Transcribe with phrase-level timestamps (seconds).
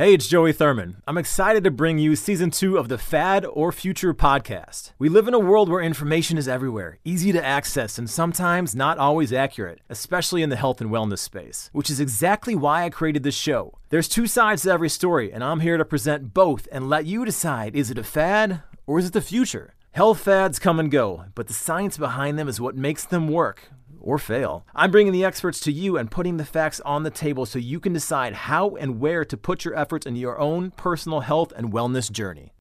[0.00, 1.02] Hey, it's Joey Thurman.
[1.06, 4.92] I'm excited to bring you season two of the Fad or Future podcast.
[4.98, 8.96] We live in a world where information is everywhere, easy to access, and sometimes not
[8.96, 13.24] always accurate, especially in the health and wellness space, which is exactly why I created
[13.24, 13.76] this show.
[13.90, 17.26] There's two sides to every story, and I'm here to present both and let you
[17.26, 19.74] decide is it a fad or is it the future?
[19.90, 23.68] Health fads come and go, but the science behind them is what makes them work
[24.00, 24.64] or fail.
[24.74, 27.80] I'm bringing the experts to you and putting the facts on the table so you
[27.80, 31.72] can decide how and where to put your efforts into your own personal health and
[31.72, 32.52] wellness journey.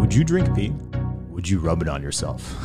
[0.00, 0.72] Would you drink pee?
[1.30, 2.56] Would you rub it on yourself?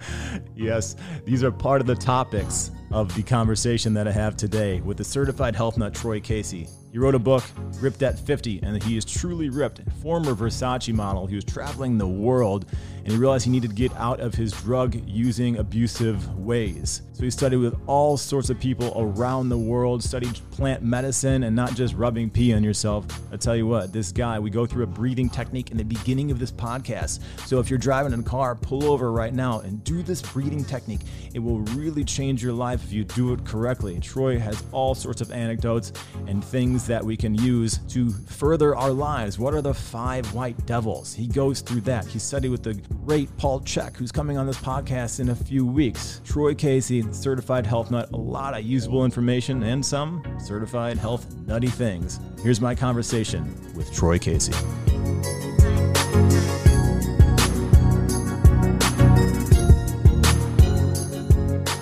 [0.56, 4.96] yes, these are part of the topics of the conversation that I have today with
[4.96, 6.66] the certified health nut Troy Casey.
[6.90, 7.44] He wrote a book,
[7.80, 9.80] Ripped at 50, and he is truly ripped.
[10.02, 11.26] Former Versace model.
[11.26, 12.66] He was traveling the world
[13.08, 17.00] and he realized he needed to get out of his drug using abusive ways.
[17.14, 21.56] So he studied with all sorts of people around the world, studied plant medicine and
[21.56, 23.06] not just rubbing pee on yourself.
[23.32, 26.30] I tell you what, this guy, we go through a breathing technique in the beginning
[26.30, 27.20] of this podcast.
[27.46, 30.64] So if you're driving in a car, pull over right now and do this breathing
[30.64, 31.00] technique.
[31.32, 33.98] It will really change your life if you do it correctly.
[34.00, 35.92] Troy has all sorts of anecdotes
[36.26, 39.38] and things that we can use to further our lives.
[39.38, 41.14] What are the five white devils?
[41.14, 42.06] He goes through that.
[42.06, 45.66] He studied with the great Paul Chek, who's coming on this podcast in a few
[45.66, 46.20] weeks.
[46.24, 51.68] Troy Casey, certified health nut, a lot of usable information and some certified health nutty
[51.68, 52.20] things.
[52.42, 54.52] Here's my conversation with Troy Casey.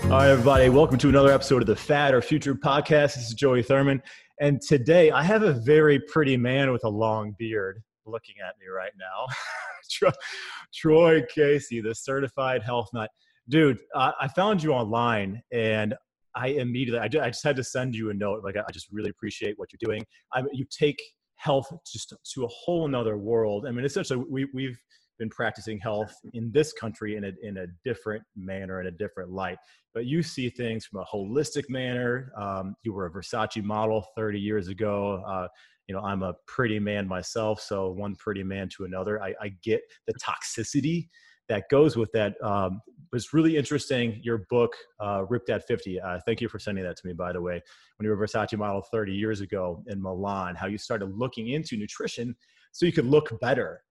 [0.07, 3.17] All right, everybody, welcome to another episode of the Fad or Future podcast.
[3.17, 4.01] This is Joey Thurman.
[4.41, 8.67] And today I have a very pretty man with a long beard looking at me
[8.69, 10.11] right now.
[10.75, 13.11] Troy Casey, the certified health nut.
[13.49, 15.95] Dude, I found you online and
[16.35, 18.45] I immediately, I just, had to send you a note.
[18.45, 20.05] Like, I just really appreciate what you're doing.
[20.35, 21.01] I you take
[21.37, 23.67] health just to a whole nother world.
[23.67, 24.79] I mean, essentially, we, we've
[25.19, 29.31] been practicing health in this country in a, in a different manner, in a different
[29.31, 29.59] light.
[29.95, 32.33] But you see things from a holistic manner.
[32.39, 35.23] Um, you were a Versace model 30 years ago.
[35.27, 35.49] Uh,
[35.89, 39.23] you know, I'm a pretty man myself, so one pretty man to another.
[39.23, 41.09] I, I get the toxicity
[41.49, 42.35] that goes with that.
[42.43, 42.81] Um,
[43.13, 44.21] it's really interesting.
[44.23, 46.01] Your book, uh, Ripped at 50.
[46.01, 47.63] Uh, thank you for sending that to me, by the way.
[47.97, 51.51] When you were a Versace model 30 years ago in Milan, how you started looking
[51.51, 52.35] into nutrition
[52.73, 53.83] so you could look better.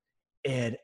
[0.43, 0.75] And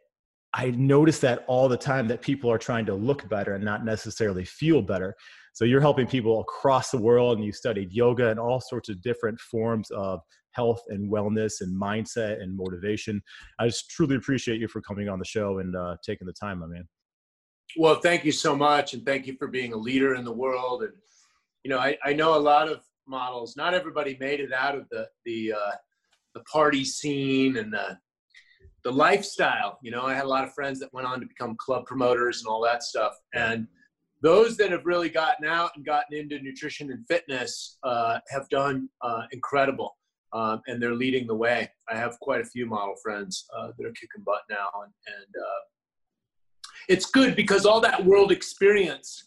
[0.53, 3.85] I notice that all the time that people are trying to look better and not
[3.85, 5.15] necessarily feel better.
[5.53, 9.01] So you're helping people across the world and you studied yoga and all sorts of
[9.01, 10.19] different forms of
[10.51, 13.21] health and wellness and mindset and motivation.
[13.59, 16.59] I just truly appreciate you for coming on the show and uh, taking the time,
[16.59, 16.87] my man.
[17.77, 20.83] Well, thank you so much, and thank you for being a leader in the world.
[20.83, 20.91] And
[21.63, 23.55] you know, I, I know a lot of models.
[23.55, 25.71] Not everybody made it out of the the uh,
[26.33, 27.97] the party scene and the
[28.83, 29.79] the lifestyle.
[29.81, 32.39] You know, I had a lot of friends that went on to become club promoters
[32.39, 33.13] and all that stuff.
[33.33, 33.67] And
[34.21, 38.89] those that have really gotten out and gotten into nutrition and fitness uh, have done
[39.01, 39.95] uh, incredible
[40.33, 41.69] um, and they're leading the way.
[41.89, 45.35] I have quite a few model friends uh, that are kicking butt now, and, and
[45.35, 45.61] uh,
[46.87, 49.25] it's good because all that world experience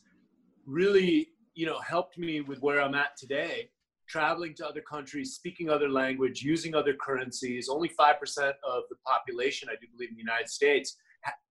[0.67, 3.71] really, you know, helped me with where I'm at today.
[4.09, 7.69] Traveling to other countries, speaking other language, using other currencies.
[7.69, 10.97] Only five percent of the population, I do believe, in the United States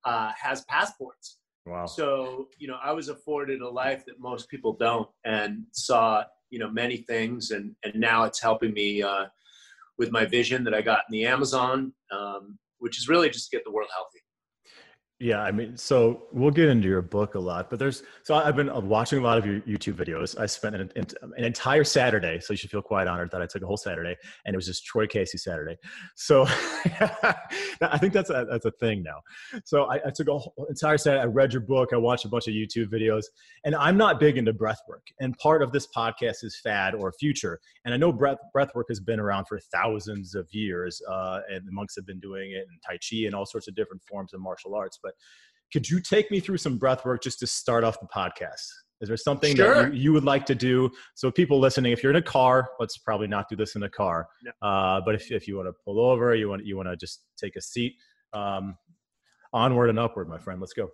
[0.06, 1.40] uh, has passports.
[1.66, 1.86] Wow.
[1.86, 6.60] So, you know, I was afforded a life that most people don't, and saw, you
[6.60, 9.26] know, many things, and and now it's helping me uh,
[9.98, 13.58] with my vision that I got in the Amazon, um, which is really just to
[13.58, 14.20] get the world healthy.
[15.24, 18.58] Yeah, I mean, so we'll get into your book a lot, but there's so I've
[18.58, 20.38] been uh, watching a lot of your YouTube videos.
[20.38, 23.62] I spent an, an entire Saturday, so you should feel quite honored that I took
[23.62, 25.78] a whole Saturday, and it was just Troy Casey Saturday.
[26.16, 29.22] So I think that's a, that's a thing now.
[29.64, 31.22] So I, I took a whole entire Saturday.
[31.22, 31.94] I read your book.
[31.94, 33.24] I watched a bunch of YouTube videos,
[33.64, 35.08] and I'm not big into breath work.
[35.22, 37.62] And part of this podcast is fad or future.
[37.86, 41.64] And I know breath breath work has been around for thousands of years, uh, and
[41.72, 44.42] monks have been doing it in Tai Chi and all sorts of different forms of
[44.42, 45.13] martial arts, but
[45.72, 48.68] could you take me through some breath work just to start off the podcast?
[49.02, 49.74] Is there something sure.
[49.76, 50.90] that you, you, would like to do?
[51.16, 53.90] So, people listening, if you're in a car, let's probably not do this in a
[53.90, 54.28] car.
[54.44, 54.68] No.
[54.68, 57.24] Uh, but if, if you want to pull over, you want you want to just
[57.38, 57.96] take a seat.
[58.32, 58.78] Um,
[59.52, 60.62] onward and upward, my friend.
[60.62, 60.90] Let's go.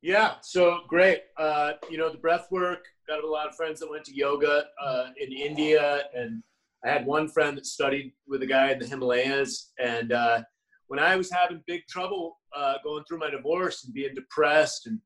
[0.00, 0.34] Yeah.
[0.40, 1.22] So great.
[1.36, 2.84] Uh, you know, the breath work.
[3.06, 6.42] Got a lot of friends that went to yoga uh, in India, and
[6.86, 10.42] I had one friend that studied with a guy in the Himalayas, and uh,
[10.88, 15.00] when I was having big trouble uh, going through my divorce and being depressed and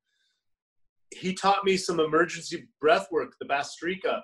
[1.11, 4.21] he taught me some emergency breath work, the Bhastrika.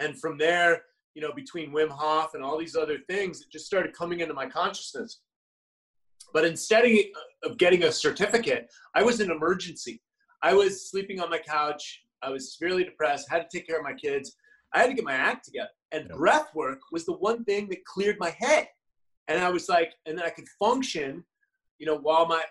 [0.00, 0.82] And from there,
[1.14, 4.34] you know, between Wim Hof and all these other things, it just started coming into
[4.34, 5.20] my consciousness.
[6.32, 6.84] But instead
[7.44, 10.02] of getting a certificate, I was in emergency.
[10.42, 12.02] I was sleeping on my couch.
[12.22, 14.36] I was severely depressed, had to take care of my kids.
[14.72, 15.68] I had to get my act together.
[15.92, 16.16] And yep.
[16.16, 18.66] breath work was the one thing that cleared my head.
[19.28, 21.24] And I was like, and then I could function,
[21.78, 22.42] you know, while my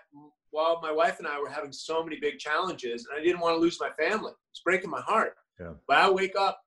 [0.50, 3.56] while my wife and I were having so many big challenges, and I didn't want
[3.56, 4.32] to lose my family.
[4.52, 5.34] It's breaking my heart.
[5.58, 5.72] Yeah.
[5.88, 6.60] But I wake up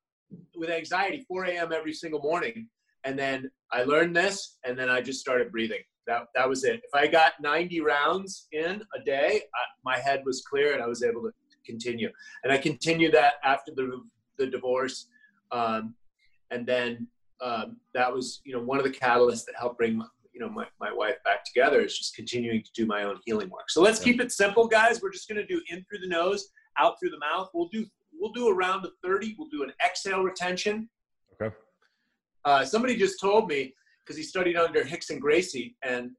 [0.56, 1.72] with anxiety 4 a.m.
[1.72, 2.68] every single morning,
[3.06, 5.84] and then I learned this, and then I just started breathing.
[6.06, 6.82] That that was it.
[6.84, 10.88] If I got 90 rounds in a day, I, my head was clear, and I
[10.88, 11.32] was able to
[11.66, 12.10] continue.
[12.44, 14.02] And I continued that after the
[14.38, 15.08] the divorce,
[15.52, 15.96] um,
[16.52, 17.08] and then
[17.42, 20.02] um, that was you know one of the catalysts that helped bring
[20.34, 23.50] you know my, my wife back together is just continuing to do my own healing
[23.50, 23.70] work.
[23.70, 24.12] So let's yeah.
[24.12, 25.02] keep it simple guys.
[25.02, 27.50] We're just going to do in through the nose out through the mouth.
[27.54, 30.90] We'll do we'll do a round of 30 we'll do an exhale retention.
[31.40, 31.56] Okay.
[32.46, 33.74] Uh, somebody just told me
[34.04, 36.12] because he studied under Rickson Gracie and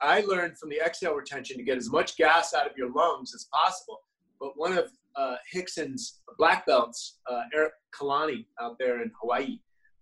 [0.00, 3.34] i learned from the exhale retention to get as much gas out of your lungs
[3.34, 4.00] as possible.
[4.40, 9.58] But one of uh, Rickson's black belts uh, eric kalani out there in hawaii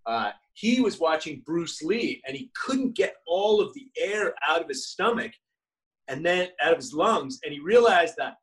[0.08, 4.62] uh, he was watching Bruce Lee and he couldn't get all of the air out
[4.62, 5.32] of his stomach
[6.08, 7.38] and then out of his lungs.
[7.44, 8.36] And he realized that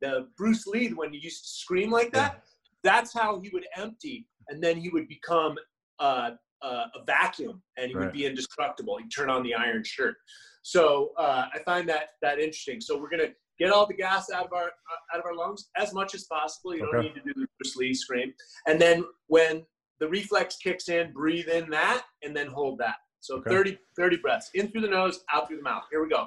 [0.00, 2.42] the Bruce Lee, when he used to scream like that,
[2.82, 4.26] that's how he would empty.
[4.48, 5.56] And then he would become
[6.00, 8.06] uh, uh, a vacuum and he right.
[8.06, 8.98] would be indestructible.
[8.98, 10.16] He'd turn on the iron shirt.
[10.62, 12.80] So uh, I find that that interesting.
[12.80, 15.68] So we're gonna get all the gas out of our uh, out of our lungs
[15.76, 16.74] as much as possible.
[16.74, 16.92] You okay.
[16.92, 18.32] don't need to do the Bruce Lee scream.
[18.66, 19.64] And then when
[20.00, 22.96] the reflex kicks in, breathe in that, and then hold that.
[23.20, 23.50] So okay.
[23.50, 25.84] 30, 30 breaths in through the nose, out through the mouth.
[25.90, 26.26] Here we go.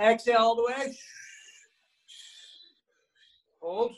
[0.00, 0.96] Exhale all the way.
[3.62, 3.92] Hold.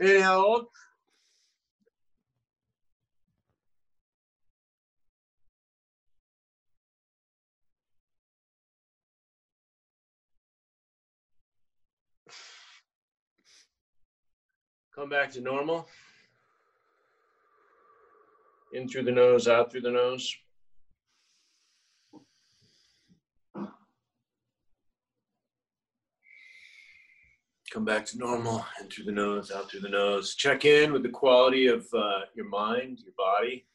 [0.00, 0.68] Inhale,
[14.94, 15.88] Come back to normal.
[18.72, 20.36] In through the nose, out through the nose.
[27.72, 30.36] Come back to normal, in through the nose, out through the nose.
[30.36, 33.66] Check in with the quality of uh, your mind, your body.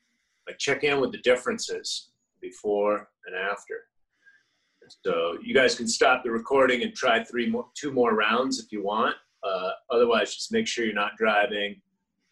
[0.47, 2.11] Like check in with the differences
[2.41, 3.75] before and after.
[5.05, 8.71] So you guys can stop the recording and try three more, two more rounds if
[8.71, 9.17] you want.
[9.43, 11.81] Uh, otherwise, just make sure you're not driving.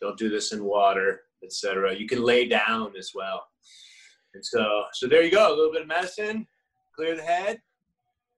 [0.02, 1.96] Don't do this in water, etc.
[1.96, 3.44] You can lay down as well.
[4.34, 5.48] And so, so there you go.
[5.48, 6.46] A little bit of medicine,
[6.96, 7.60] clear the head.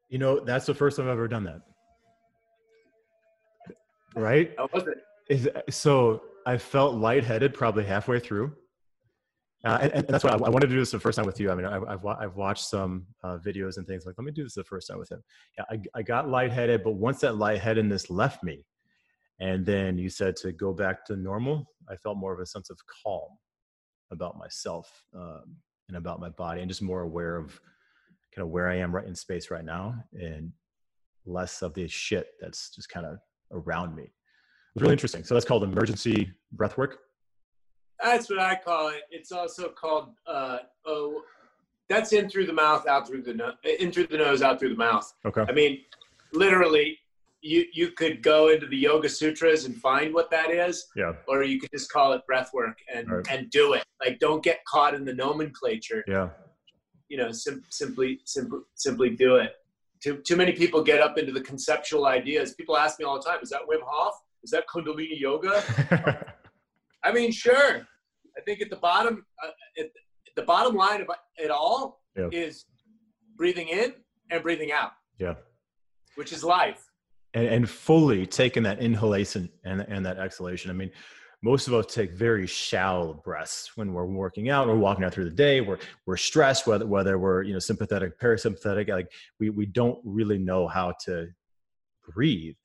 [0.09, 1.61] You know, that's the first time I've ever done that.
[4.15, 4.53] Right?
[4.57, 4.97] How was it?
[5.29, 8.55] Is so I felt lightheaded probably halfway through.
[9.65, 11.37] Uh, and, and, that's why I, I, wanted to do this the first time with
[11.39, 11.51] you.
[11.51, 14.43] I mean, I, have I've watched some uh, videos and things like, let me do
[14.43, 15.21] this the first time with him.
[15.57, 18.65] Yeah, I, I got lightheaded, but once that lightheadedness left me,
[19.41, 22.69] and then you said to go back to normal, I felt more of a sense
[22.69, 23.29] of calm
[24.11, 25.57] about myself um,
[25.89, 27.59] and about my body, and just more aware of
[28.33, 30.53] kind of where I am right in space right now, and
[31.25, 33.17] less of the shit that's just kind of
[33.51, 34.03] around me.
[34.03, 34.11] It
[34.75, 35.25] was really interesting.
[35.25, 36.99] So that's called emergency breath work.
[38.01, 39.01] That's what I call it.
[39.11, 41.21] It's also called uh, oh,
[41.89, 44.69] that's in through the mouth, out through the nose, in through the nose, out through
[44.69, 45.11] the mouth.
[45.25, 45.43] Okay.
[45.47, 45.81] I mean,
[46.33, 46.97] literally,
[47.41, 51.13] you you could go into the Yoga Sutras and find what that is, Yeah.
[51.27, 53.27] or you could just call it breath work and Right.
[53.29, 53.83] and do it.
[54.03, 56.03] Like, don't get caught in the nomenclature.
[56.07, 56.29] Yeah.
[57.09, 59.55] You know, sim- simply simply simply do it.
[60.01, 62.53] Too too many people get up into the conceptual ideas.
[62.53, 64.13] People ask me all the time, "Is that Wim Hof?
[64.43, 65.63] Is that Kundalini yoga?"
[67.03, 67.87] I mean, sure.
[68.37, 69.87] I think at the bottom, uh, at,
[70.35, 72.29] the bottom line of it all Yeah.
[72.31, 72.65] is
[73.35, 73.93] breathing in
[74.31, 75.35] and breathing out, yeah.
[76.15, 76.85] which is life.
[77.33, 80.69] and, and fully taking that inhalation and, and that exhalation.
[80.71, 80.91] I mean,
[81.41, 85.25] most of us take very shallow breaths when we're working out or walking out through
[85.25, 85.61] the day.
[85.61, 90.37] We're, we're stressed, whether, whether we're, you know, sympathetic, parasympathetic, like we, we don't really
[90.37, 91.27] know how to
[92.07, 92.55] breathe.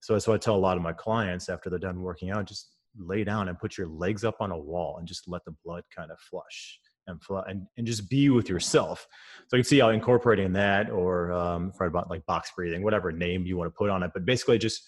[0.00, 2.46] So that's what I tell a lot of my clients after they're done working out,
[2.46, 5.54] just lay down and put your legs up on a wall and just let the
[5.64, 9.06] blood kind of flush and flow and, and just be with yourself.
[9.48, 13.44] So you can see how incorporating that or um, about like box breathing, whatever name
[13.46, 14.82] you want to put on it, but basically just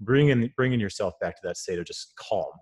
[0.00, 2.52] bringing bringing yourself back to that state of just calm.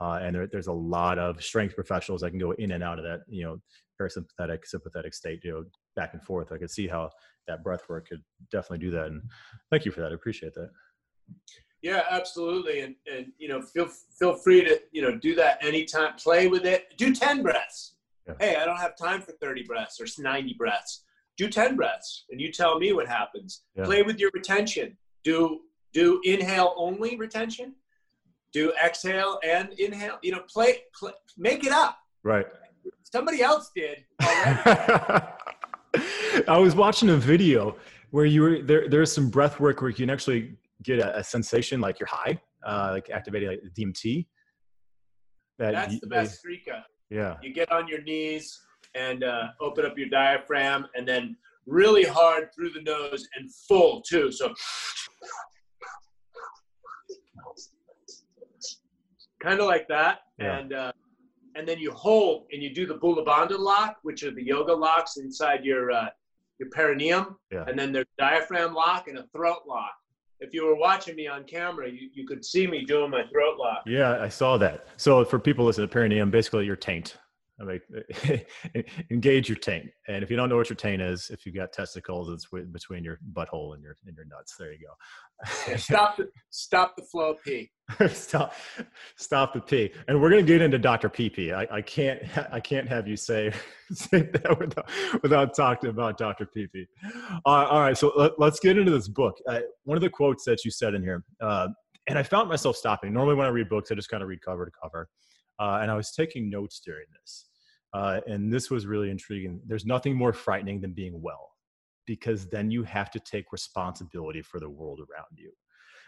[0.00, 2.98] Uh, and there, there's a lot of strength professionals that can go in and out
[2.98, 3.58] of that, you know,
[4.00, 6.50] parasympathetic, sympathetic state, you know, back and forth.
[6.52, 7.10] I could see how
[7.46, 9.06] that breath work could definitely do that.
[9.06, 9.22] And
[9.70, 10.10] thank you for that.
[10.10, 10.70] I appreciate that.
[11.84, 12.80] Yeah, absolutely.
[12.80, 13.88] And and you know, feel
[14.18, 16.14] feel free to you know do that anytime.
[16.14, 16.86] Play with it.
[16.96, 17.96] Do ten breaths.
[18.26, 18.34] Yeah.
[18.40, 21.04] Hey, I don't have time for thirty breaths or ninety breaths.
[21.36, 23.64] Do ten breaths, and you tell me what happens.
[23.76, 23.84] Yeah.
[23.84, 24.96] Play with your retention.
[25.24, 25.60] Do
[25.92, 27.74] do inhale only retention.
[28.54, 30.18] Do exhale and inhale.
[30.22, 31.98] You know, play, play make it up.
[32.22, 32.46] Right.
[33.02, 35.26] Somebody else did already.
[36.48, 37.76] I was watching a video
[38.10, 38.88] where you were there.
[38.88, 42.40] There's some breath work where you can actually get a, a sensation like you're high,
[42.66, 44.26] uh, like activating like DMT.
[45.58, 46.82] That That's you- the Bhastrika.
[47.10, 47.36] Yeah.
[47.42, 48.58] you get on your knees
[48.94, 51.36] and uh, open up your diaphragm and then
[51.66, 54.52] really hard through the nose and full too so
[59.42, 60.58] kind of like that Yeah.
[60.58, 60.92] and uh,
[61.56, 64.72] and then you hold and you do the Mula Bandha lock which are the yoga
[64.72, 66.06] locks inside your uh,
[66.58, 67.64] your perineum Yeah.
[67.68, 69.92] and then there's diaphragm lock and a throat lock
[70.40, 73.56] if you were watching me on camera you, you could see me doing my throat
[73.58, 74.86] lock Yeah, I saw that.
[74.96, 77.16] So for people listening to perineum, basically your taint.
[77.60, 79.86] I mean, engage your taint.
[80.08, 83.04] And if you don't know what your taint is, if you've got testicles, it's between
[83.04, 84.54] your butthole and your and your nuts.
[84.58, 85.76] There you go.
[85.76, 87.70] stop the stop the flow of pee
[88.08, 88.54] stop,
[89.16, 89.92] stop the P.
[90.08, 91.10] And we're gonna get into Dr.
[91.10, 91.54] PP.
[91.54, 92.20] I, I can't
[92.52, 93.52] I can't have you say
[93.92, 94.90] say that without,
[95.22, 96.48] without talking about Dr.
[96.56, 96.86] PP.
[97.04, 99.36] Uh, all right, so let, us get into this book.
[99.48, 101.68] Uh, one of the quotes that you said in here, uh,
[102.08, 103.12] and I found myself stopping.
[103.12, 105.08] Normally, when I read books, I just kind of read cover to cover,
[105.58, 107.46] uh, and I was taking notes during this.
[107.92, 109.60] Uh, and this was really intriguing.
[109.66, 111.52] There's nothing more frightening than being well,
[112.06, 115.52] because then you have to take responsibility for the world around you.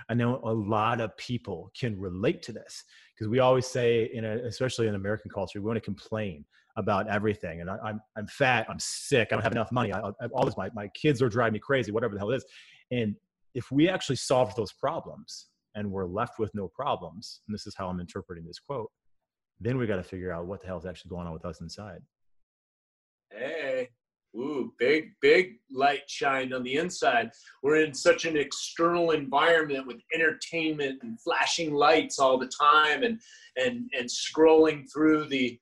[0.09, 2.85] I know a lot of people can relate to this
[3.15, 6.45] because we always say, in a, especially in American culture, we want to complain
[6.77, 7.63] about everything.
[7.63, 10.45] And I, I'm, I'm fat, I'm sick, I don't have enough money, I, I, all
[10.45, 12.45] this, my, my kids are driving me crazy, whatever the hell it is.
[12.91, 13.17] And
[13.55, 17.75] if we actually solved those problems and we're left with no problems, and this is
[17.75, 18.91] how I'm interpreting this quote,
[19.61, 21.61] then we got to figure out what the hell is actually going on with us
[21.61, 22.03] inside.
[23.31, 23.89] Hey,
[24.37, 27.31] ooh, big, big light shined on the inside.
[27.63, 33.21] We're in such an external environment with entertainment and flashing lights all the time and
[33.57, 35.59] and and scrolling through the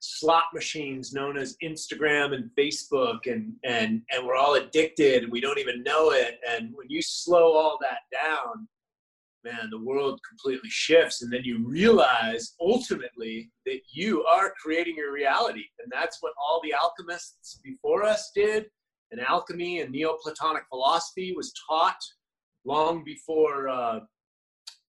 [0.00, 5.40] slot machines known as Instagram and Facebook and and and we're all addicted and we
[5.40, 6.40] don't even know it.
[6.48, 8.68] And when you slow all that down,
[9.48, 11.22] man, the world completely shifts.
[11.22, 15.64] And then you realize ultimately that you are creating your reality.
[15.82, 18.66] And that's what all the alchemists before us did.
[19.10, 22.00] And alchemy and Neoplatonic philosophy was taught
[22.64, 24.00] long before, uh,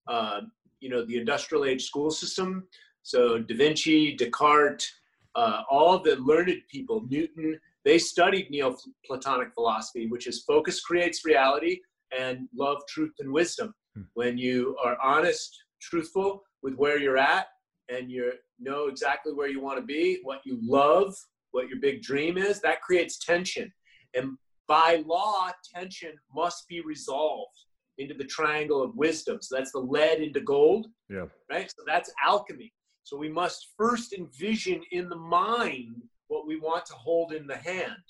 [0.08, 0.40] uh,
[0.80, 2.66] you know, the industrial age school system.
[3.02, 4.86] So Da Vinci, Descartes,
[5.34, 11.80] uh, all the learned people, Newton, they studied Neoplatonic philosophy, which is focus creates reality
[12.18, 14.02] and love, truth, and wisdom Hmm.
[14.14, 17.46] when you are honest, truthful with where you're at,
[17.88, 21.14] and you know exactly where you want to be, what you love,
[21.50, 23.72] what your big dream is, that creates tension.
[24.14, 24.36] And
[24.68, 27.56] by law, tension must be resolved
[27.98, 29.38] into the triangle of wisdom.
[29.40, 31.26] So that's the lead into gold, Yeah.
[31.50, 31.68] right?
[31.76, 32.72] So that's alchemy.
[33.02, 35.96] So we must first envision in the mind
[36.28, 38.04] what we want to hold in the hand.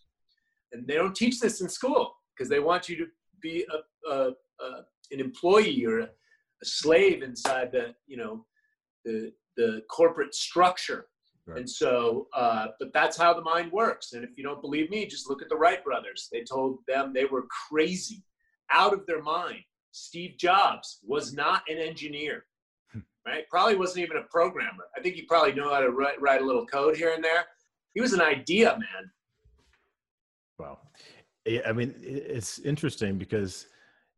[0.72, 3.06] And they don't teach this in school because they want you to
[3.40, 4.30] be a, a,
[4.62, 8.44] a an employee or a, a, slave inside the you know
[9.04, 11.06] the the corporate structure
[11.46, 11.60] Right.
[11.60, 15.06] and so uh, but that's how the mind works and if you don't believe me
[15.06, 18.22] just look at the wright brothers they told them they were crazy
[18.70, 22.44] out of their mind Steve Jobs was not an engineer,
[22.92, 23.00] hmm.
[23.26, 23.48] right?
[23.48, 24.84] Probably wasn't even a programmer.
[24.96, 27.44] I think he probably knew how to write, write a little code here and there.
[27.94, 29.10] He was an idea man.
[30.58, 30.78] Wow.
[31.66, 33.66] I mean, it's interesting because,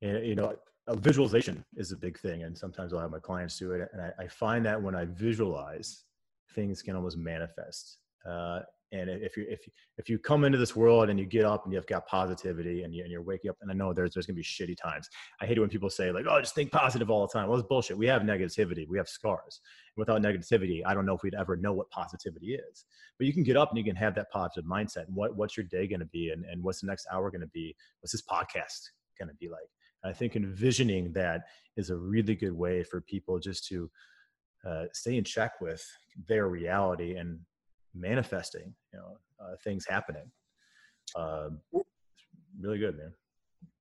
[0.02, 0.56] eh, you know,
[0.88, 2.42] visualization is a big thing.
[2.42, 3.88] And sometimes I'll have my clients do it.
[3.92, 6.04] And I, I find that when I visualize,
[6.54, 7.98] things can almost manifest.
[8.28, 8.60] Uh,
[8.92, 11.64] and if you if you, if you come into this world and you get up
[11.64, 14.26] and you've got positivity and, you, and you're waking up and i know there's there's
[14.26, 15.08] to be shitty times.
[15.40, 17.48] I hate it when people say like oh just think positive all the time.
[17.48, 17.96] Well it's bullshit.
[17.96, 18.86] We have negativity.
[18.86, 19.60] We have scars.
[19.96, 22.84] Without negativity i don't know if we'd ever know what positivity is.
[23.18, 25.06] But you can get up and you can have that positive mindset.
[25.06, 26.30] And what, what's your day to be?
[26.30, 27.74] And, and what's the next hour going to be?
[28.00, 28.90] What's this podcast
[29.28, 29.60] to be like?
[29.60, 31.42] and i think envisioning that
[31.76, 33.90] is a really good way for people just to
[34.66, 35.84] uh, stay in check with
[36.28, 37.40] their reality and
[37.94, 40.30] manifesting, you know, uh, things happening.
[41.16, 41.60] Um,
[42.60, 43.12] really good, man.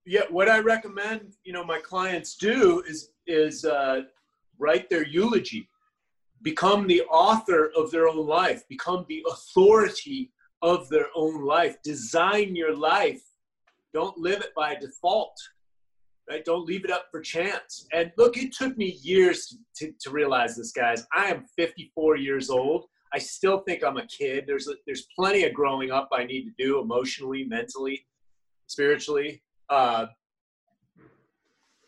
[0.06, 4.02] Yeah, what I recommend, you know, my clients do is is uh,
[4.58, 5.70] write their eulogy,
[6.42, 10.32] become the author of their own life, become the authority
[10.64, 13.22] of their own life, design your life.
[13.94, 15.38] Don't live it by default.
[16.32, 16.46] Right?
[16.46, 17.88] Don't leave it up for chance.
[17.92, 21.06] And look, it took me years to, to, realize this, guys.
[21.14, 22.86] I am 54 years old.
[23.14, 24.46] I still think I'm a kid.
[24.48, 28.06] There's a, there's plenty of growing up I need to do emotionally, mentally,
[28.68, 29.44] spiritually.
[29.70, 30.06] Uh,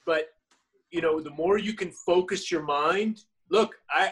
[0.05, 0.25] but
[0.91, 3.21] you know, the more you can focus your mind.
[3.49, 4.11] Look, I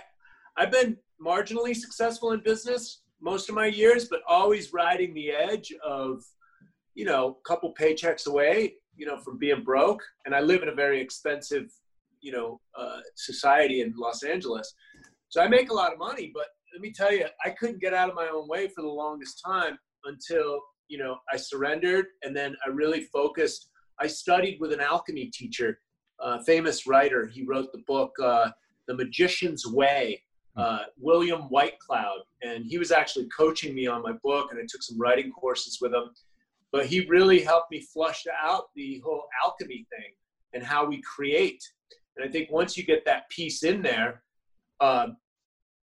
[0.56, 5.74] I've been marginally successful in business most of my years, but always riding the edge
[5.84, 6.24] of
[6.94, 10.02] you know, a couple paychecks away, you know, from being broke.
[10.26, 11.66] And I live in a very expensive,
[12.22, 14.74] you know, uh, society in Los Angeles.
[15.30, 17.94] So I make a lot of money, but let me tell you, I couldn't get
[17.94, 22.36] out of my own way for the longest time until you know I surrendered, and
[22.36, 23.70] then I really focused.
[24.00, 25.80] I studied with an alchemy teacher,
[26.20, 27.28] a famous writer.
[27.28, 28.50] He wrote the book uh,
[28.88, 30.24] "The Magician's Way."
[30.58, 34.84] Uh, William Whitecloud, and he was actually coaching me on my book, and I took
[34.84, 36.10] some writing courses with him.
[36.72, 40.14] But he really helped me flush out the whole alchemy thing
[40.54, 41.64] and how we create.
[42.16, 44.24] And I think once you get that piece in there,
[44.80, 45.08] uh,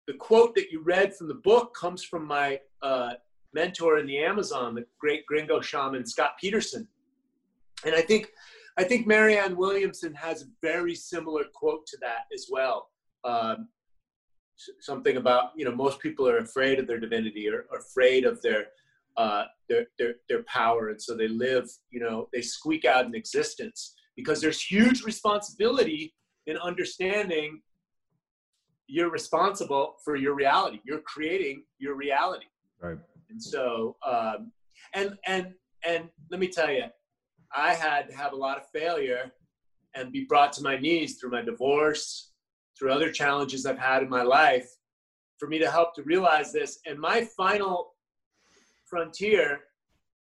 [0.06, 3.14] the quote that you read from the book comes from my uh,
[3.52, 6.88] mentor in the Amazon, the great gringo shaman Scott Peterson.
[7.84, 8.30] And I think
[8.78, 12.90] I think Marianne Williamson has a very similar quote to that as well.
[13.24, 13.68] Um,
[14.80, 18.40] something about you know most people are afraid of their divinity or, or afraid of
[18.42, 18.68] their,
[19.18, 23.14] uh, their their their power, and so they live you know they squeak out an
[23.14, 26.14] existence because there's huge responsibility
[26.46, 27.60] in understanding
[28.86, 30.80] you're responsible for your reality.
[30.84, 32.46] You're creating your reality.
[32.80, 32.98] Right.
[33.28, 34.52] And so, um,
[34.94, 35.52] and and
[35.84, 36.84] and let me tell you,
[37.54, 39.32] I had to have a lot of failure
[39.94, 42.32] and be brought to my knees through my divorce,
[42.78, 44.68] through other challenges I've had in my life,
[45.38, 46.78] for me to help to realize this.
[46.86, 47.94] And my final
[48.88, 49.60] frontier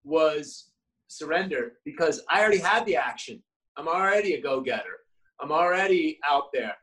[0.04, 0.70] was
[1.08, 3.42] surrender because I already had the action.
[3.76, 4.98] I'm already a go-getter.
[5.40, 6.74] I'm already out there.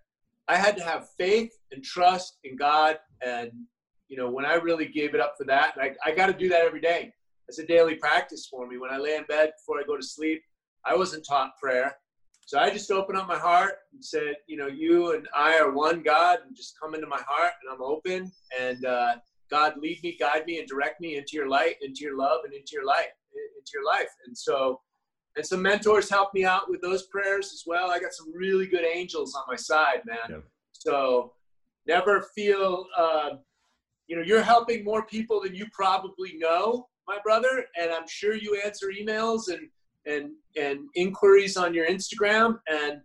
[0.48, 2.98] I had to have faith and trust in God.
[3.26, 3.52] And,
[4.10, 6.50] you know, when I really gave it up for that, I, I got to do
[6.50, 7.14] that every day.
[7.48, 8.78] It's a daily practice for me.
[8.78, 10.42] When I lay in bed before I go to sleep,
[10.86, 11.96] I wasn't taught prayer.
[12.46, 15.72] So I just opened up my heart and said, you know, you and I are
[15.72, 18.32] one God, and just come into my heart, and I'm open.
[18.60, 19.16] And uh,
[19.52, 22.54] God, lead me, guide me, and direct me into your light, into your love, and
[22.54, 24.10] into your life, into your life.
[24.26, 24.80] And so
[25.36, 27.90] and some mentors helped me out with those prayers as well.
[27.90, 30.18] I got some really good angels on my side, man.
[30.30, 30.38] Yeah.
[30.74, 31.34] So
[31.88, 33.30] never feel, uh,
[34.08, 37.66] you know, you're helping more people than you probably know, my brother.
[37.80, 39.70] And I'm sure you answer emails and
[40.06, 42.60] and and inquiries on your Instagram.
[42.70, 43.00] And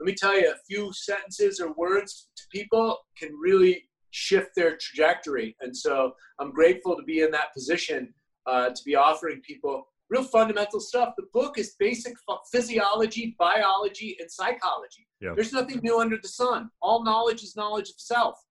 [0.00, 4.76] let me tell you, a few sentences or words to people can really shift their
[4.76, 5.56] trajectory.
[5.60, 8.12] And so I'm grateful to be in that position
[8.46, 11.14] uh, to be offering people real fundamental stuff.
[11.16, 12.14] The book is basic
[12.50, 15.06] physiology, biology, and psychology.
[15.34, 16.70] There's nothing new under the sun.
[16.80, 18.42] All knowledge is knowledge of self.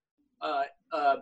[0.42, 1.16] Uh, uh,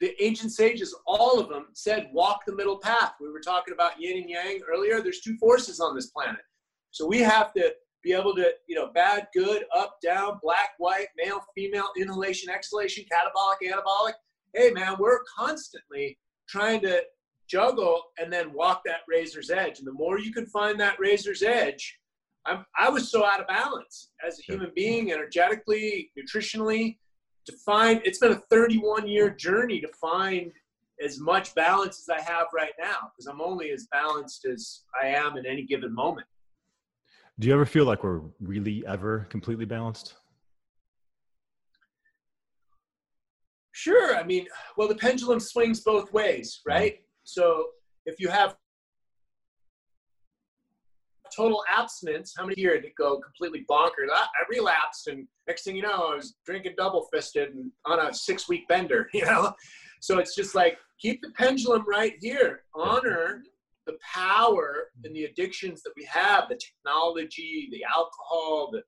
[0.00, 3.14] the ancient sages, all of them said, walk the middle path.
[3.20, 5.00] We were talking about yin and yang earlier.
[5.00, 6.40] There's two forces on this planet.
[6.90, 11.08] So we have to be able to, you know, bad, good, up, down, black, white,
[11.16, 14.12] male, female, inhalation, exhalation, catabolic, anabolic.
[14.52, 17.02] Hey, man, we're constantly trying to
[17.48, 19.78] juggle and then walk that razor's edge.
[19.78, 21.98] And the more you can find that razor's edge,
[22.46, 26.98] I'm, I was so out of balance as a human being, energetically, nutritionally,
[27.46, 30.52] to find it's been a 31 year journey to find
[31.02, 35.08] as much balance as I have right now because I'm only as balanced as I
[35.08, 36.26] am in any given moment.
[37.38, 40.14] Do you ever feel like we're really ever completely balanced?
[43.72, 44.16] Sure.
[44.16, 46.76] I mean, well, the pendulum swings both ways, mm-hmm.
[46.76, 46.98] right?
[47.24, 47.66] So
[48.06, 48.56] if you have
[51.34, 54.10] total abstinence, how many years did it go completely bonkers?
[54.12, 57.98] I, I, relapsed, and next thing you know, I was drinking double fisted and on
[57.98, 59.52] a six week bender, you know?
[60.00, 62.62] So it's just like, keep the pendulum right here.
[62.76, 63.42] Honor
[63.86, 65.16] the power and mm.
[65.16, 68.82] the addictions that we have the technology, the alcohol, the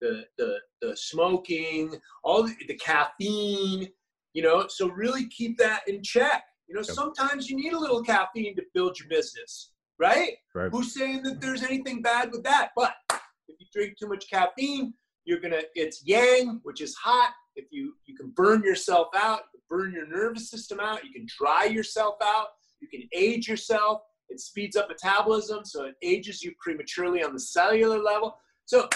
[0.00, 3.88] the, the, the smoking, all the, the caffeine,
[4.32, 6.44] you know, so really keep that in check.
[6.68, 10.34] You know, sometimes you need a little caffeine to build your business, right?
[10.54, 10.70] right?
[10.70, 12.70] Who's saying that there's anything bad with that?
[12.76, 14.92] But if you drink too much caffeine,
[15.24, 17.32] you're gonna it's yang, which is hot.
[17.56, 21.26] If you you can burn yourself out, you burn your nervous system out, you can
[21.38, 22.48] dry yourself out,
[22.80, 24.02] you can age yourself.
[24.28, 28.38] It speeds up metabolism, so it ages you prematurely on the cellular level.
[28.66, 28.88] So,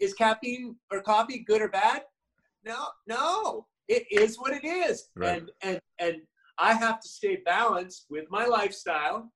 [0.00, 2.02] is caffeine or coffee good or bad?
[2.64, 5.08] No, no it is what it is.
[5.16, 5.38] Right.
[5.38, 6.16] And and and
[6.58, 9.30] I have to stay balanced with my lifestyle,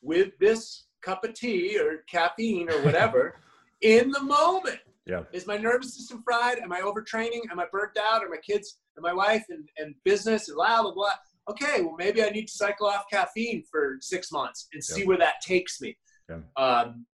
[0.00, 3.40] with this cup of tea or caffeine or whatever
[3.82, 4.78] in the moment.
[5.06, 5.22] Yeah.
[5.32, 6.58] Is my nervous system fried?
[6.58, 7.50] Am I overtraining?
[7.50, 8.22] Am I burnt out?
[8.22, 11.14] Are my kids and my wife and, and business and blah blah blah?
[11.48, 15.18] Okay, well maybe I need to cycle off caffeine for six months and see where
[15.18, 15.96] that takes me.
[16.28, 16.40] Yeah.
[16.56, 17.06] Um,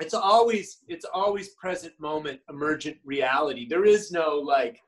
[0.00, 3.66] it's always it's always present moment emergent reality.
[3.68, 4.78] There is no like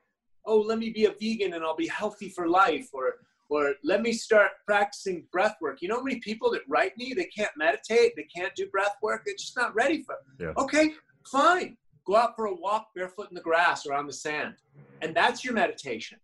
[0.46, 3.14] oh, let me be a vegan and I'll be healthy for life, or
[3.48, 5.80] or let me start practicing breath work.
[5.80, 8.96] You know how many people that write me, they can't meditate, they can't do breath
[9.02, 10.44] work, they're just not ready for it.
[10.44, 10.62] Yeah.
[10.62, 10.94] Okay,
[11.30, 11.76] fine.
[12.06, 14.54] Go out for a walk barefoot in the grass or on the sand.
[15.02, 16.18] And that's your meditation.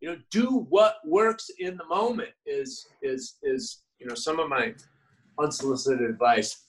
[0.00, 4.48] You know, do what works in the moment is is is you know some of
[4.48, 4.74] my
[5.38, 6.68] unsolicited advice.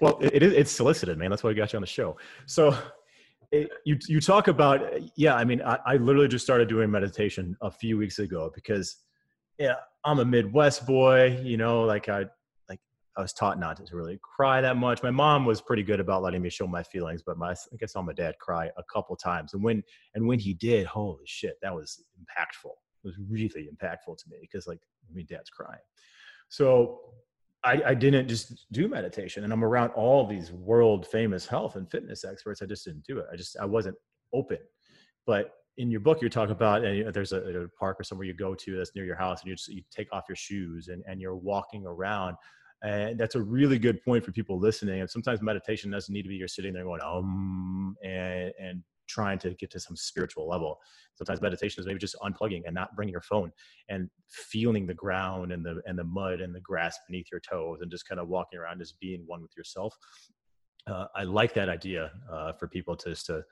[0.00, 1.30] well, it is it's solicited, man.
[1.30, 2.16] That's why we got you on the show.
[2.46, 2.76] So
[3.54, 4.80] it, you you talk about
[5.16, 8.96] yeah i mean I, I literally just started doing meditation a few weeks ago because
[9.58, 12.24] yeah i'm a midwest boy you know like i
[13.16, 15.02] i was taught not to really cry that much.
[15.02, 17.92] My mom was pretty good about letting me show my feelings but my i guess
[17.92, 19.54] saw my dad cry a couple times.
[19.54, 19.82] And when
[20.14, 22.72] and when he did holy shit that was impactful.
[23.04, 24.80] It was really impactful to me because like
[25.12, 25.80] mean dad's crying.
[26.48, 27.00] So
[27.62, 31.90] I, I, didn't just do meditation and i'm around all these world famous health and
[31.90, 32.60] fitness experts.
[32.62, 33.26] I just didn't do it.
[33.32, 33.96] I just i wasn't
[34.32, 34.58] open.
[35.26, 38.34] But in your book you talk about and there's a, a, park or somewhere you
[38.34, 41.02] go to that's near your house and you just you take off your shoes and,
[41.06, 42.36] and you're walking around
[42.82, 46.28] and that's a really good point for people listening and sometimes meditation doesn't need to
[46.28, 50.78] be you're sitting there going um and and trying to get to some spiritual level.
[51.16, 53.52] Sometimes meditation is maybe just unplugging and not bringing your phone
[53.88, 57.78] and feeling the ground and the and the mud and the grass beneath your toes
[57.80, 59.96] and just kind of walking around as being one with yourself.
[60.86, 63.42] Uh, I like that idea uh, for people to just to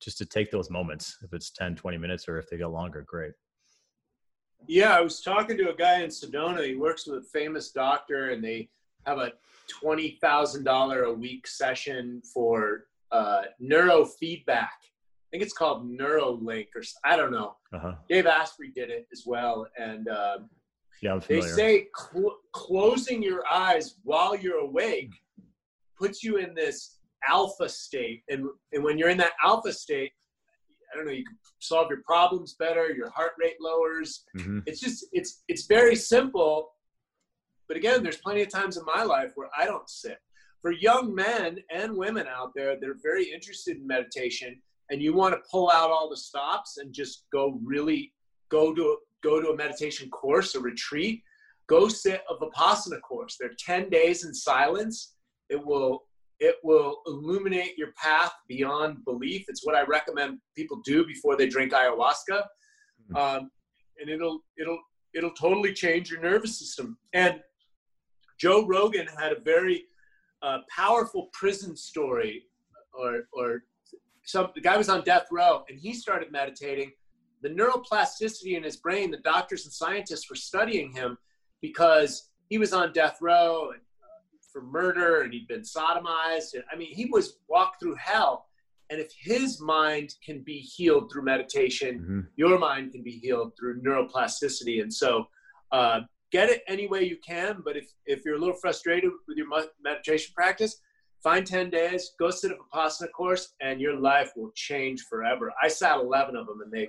[0.00, 1.16] just to take those moments.
[1.22, 3.32] If it's 10, 20 minutes or if they go longer, great.
[4.66, 6.66] Yeah, I was talking to a guy in Sedona.
[6.66, 8.68] He works with a famous doctor, and they
[9.06, 9.32] have a
[9.68, 14.68] twenty thousand dollar a week session for uh, neurofeedback
[15.32, 17.56] I think it's called Neuralink or I don't know.
[17.72, 17.94] Uh-huh.
[18.06, 20.40] Dave Asprey did it as well, and uh,
[21.00, 25.14] yeah, they say cl- closing your eyes while you're awake
[25.98, 28.44] puts you in this alpha state, and
[28.74, 30.12] and when you're in that alpha state,
[30.92, 34.24] I don't know, you can solve your problems better, your heart rate lowers.
[34.36, 34.60] Mm-hmm.
[34.66, 36.72] It's just it's it's very simple.
[37.68, 40.18] But again, there's plenty of times in my life where I don't sit.
[40.60, 45.14] For young men and women out there that are very interested in meditation, and you
[45.14, 48.12] want to pull out all the stops and just go really
[48.50, 51.22] go to go to a meditation course, a retreat,
[51.66, 53.36] go sit a Vipassana course.
[53.38, 55.14] They're 10 days in silence.
[55.48, 56.04] It will
[56.42, 59.44] it will illuminate your path beyond belief.
[59.48, 62.42] It's what I recommend people do before they drink ayahuasca.
[63.10, 63.16] Hmm.
[63.16, 63.50] Um,
[64.00, 64.80] and it'll it'll
[65.14, 66.98] it'll totally change your nervous system.
[67.12, 67.40] And
[68.40, 69.84] Joe Rogan had a very
[70.42, 72.42] uh, powerful prison story
[72.92, 73.62] or or
[74.24, 76.90] some the guy was on death row and he started meditating.
[77.42, 81.18] The neuroplasticity in his brain, the doctors and scientists were studying him
[81.60, 83.80] because he was on death row and,
[84.52, 86.54] for murder and he'd been sodomized.
[86.54, 88.46] And, I mean, he was walked through hell.
[88.90, 92.20] And if his mind can be healed through meditation, mm-hmm.
[92.36, 94.82] your mind can be healed through neuroplasticity.
[94.82, 95.26] And so,
[95.70, 97.62] uh, get it any way you can.
[97.64, 99.46] But if, if you're a little frustrated with your
[99.82, 100.80] meditation practice,
[101.22, 105.52] Find 10 days, go sit a Vipassana course, and your life will change forever.
[105.62, 106.88] I sat 11 of them and they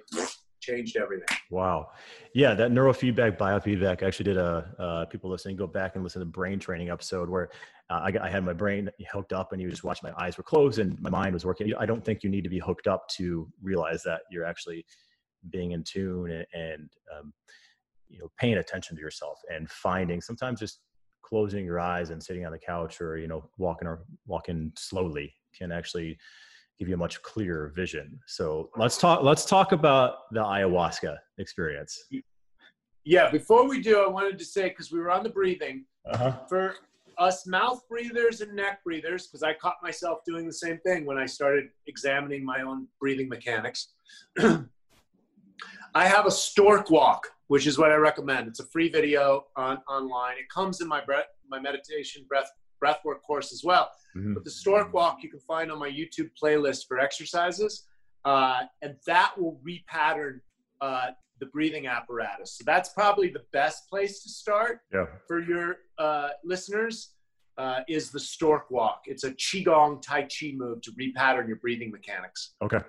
[0.63, 1.27] changed everything.
[1.51, 1.91] Wow.
[2.33, 4.03] Yeah, that neurofeedback, biofeedback.
[4.03, 6.89] I actually did a uh, people listening go back and listen to the brain training
[6.89, 7.49] episode where
[7.89, 10.43] uh, I, I, had my brain hooked up and you just watch my eyes were
[10.43, 11.71] closed and my mind was working.
[11.77, 14.85] I don't think you need to be hooked up to realize that you're actually
[15.49, 17.33] being in tune and, and um,
[18.09, 20.79] you know paying attention to yourself and finding sometimes just
[21.23, 25.33] closing your eyes and sitting on the couch or you know walking or walking slowly
[25.57, 26.17] can actually
[26.79, 28.19] give you a much clearer vision.
[28.27, 29.23] So let's talk.
[29.23, 32.05] Let's talk about the ayahuasca experience.
[33.03, 33.29] Yeah.
[33.29, 36.39] Before we do, I wanted to say because we were on the breathing uh-huh.
[36.47, 36.75] for
[37.17, 41.17] us mouth breathers and neck breathers, because I caught myself doing the same thing when
[41.17, 43.89] I started examining my own breathing mechanics.
[45.95, 48.47] I have a stork walk, which is what I recommend.
[48.47, 50.37] It's a free video on online.
[50.37, 52.49] It comes in my breath, my meditation breath
[52.83, 53.91] breathwork course as well.
[54.15, 54.33] Mm-hmm.
[54.33, 57.85] But the stork walk you can find on my YouTube playlist for exercises,
[58.25, 60.39] uh, and that will repattern
[60.81, 62.57] uh, the breathing apparatus.
[62.57, 65.05] So that's probably the best place to start yeah.
[65.27, 67.09] for your uh, listeners.
[67.55, 69.03] Uh, is the stork walk?
[69.05, 72.55] It's a qigong tai chi move to repattern your breathing mechanics.
[72.63, 72.79] Okay,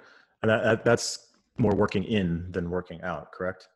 [0.41, 3.69] and that, that, that's more working in than working out, correct?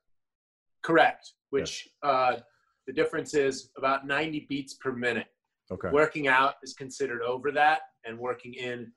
[0.82, 1.32] Correct.
[1.50, 2.10] Which yes.
[2.10, 2.40] Uh,
[2.86, 5.26] the difference is about 90 beats per minute.
[5.70, 5.90] Okay.
[5.90, 8.92] Working out is considered over that, and working in.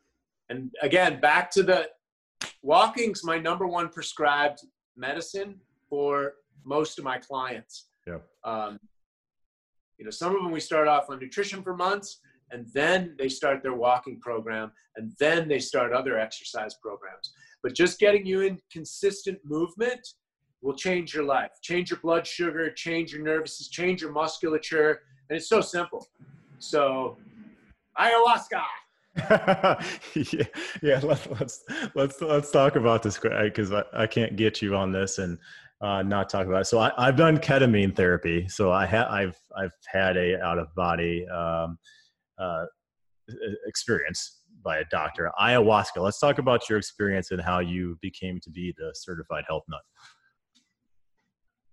[0.50, 1.90] And again, back to the
[2.62, 4.60] walking's my number one prescribed
[4.96, 7.88] medicine for most of my clients.
[8.08, 8.20] Yeah.
[8.44, 8.80] Um,
[9.98, 12.20] you know, some of them we start off on nutrition for months,
[12.52, 17.34] and then they start their walking program, and then they start other exercise programs.
[17.64, 20.08] But just getting you in consistent movement
[20.62, 25.38] will change your life, change your blood sugar, change your nervous, change your musculature, and
[25.38, 26.08] it's so simple.
[26.62, 27.18] So,
[27.98, 28.62] ayahuasca.
[30.16, 30.46] yeah,
[30.82, 31.00] yeah.
[31.04, 31.64] Let, let's
[31.96, 35.38] let's let's talk about this because I, I can't get you on this and
[35.82, 36.66] uh, not talk about it.
[36.66, 38.48] So I, I've done ketamine therapy.
[38.48, 41.78] So I have I've I've had a out of body um,
[42.40, 42.66] uh,
[43.66, 45.32] experience by a doctor.
[45.42, 45.98] Ayahuasca.
[45.98, 49.82] Let's talk about your experience and how you became to be the certified health nut.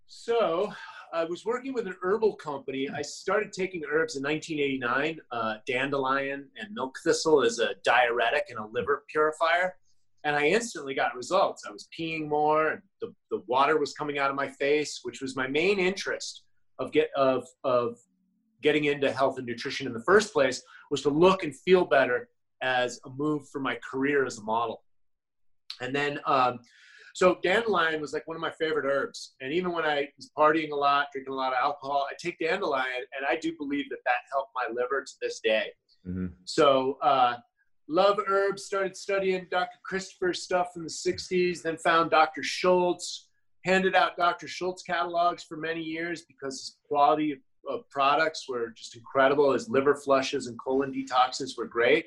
[0.06, 0.72] So
[1.12, 2.88] I was working with an herbal company.
[2.94, 8.58] I started taking herbs in 1989, uh, dandelion and milk thistle as a diuretic and
[8.58, 9.76] a liver purifier.
[10.24, 11.64] And I instantly got results.
[11.66, 15.36] I was peeing more, the, the water was coming out of my face, which was
[15.36, 16.42] my main interest
[16.78, 17.96] of get of of
[18.62, 22.28] getting into health and nutrition in the first place was to look and feel better
[22.62, 24.82] as a move for my career as a model.
[25.80, 26.58] And then um,
[27.18, 29.34] so dandelion was like one of my favorite herbs.
[29.40, 32.38] And even when I was partying a lot, drinking a lot of alcohol, I take
[32.38, 35.64] dandelion, and I do believe that that helped my liver to this day.
[36.06, 36.26] Mm-hmm.
[36.44, 37.38] So uh,
[37.88, 38.66] love herbs.
[38.66, 39.78] Started studying Dr.
[39.84, 41.60] Christopher's stuff in the '60s.
[41.60, 42.44] Then found Dr.
[42.44, 43.26] Schulze.
[43.64, 44.46] Handed out Dr.
[44.46, 49.52] Schulze catalogs for many years because his quality of, of products were just incredible.
[49.54, 52.06] His liver flushes and colon detoxes were great.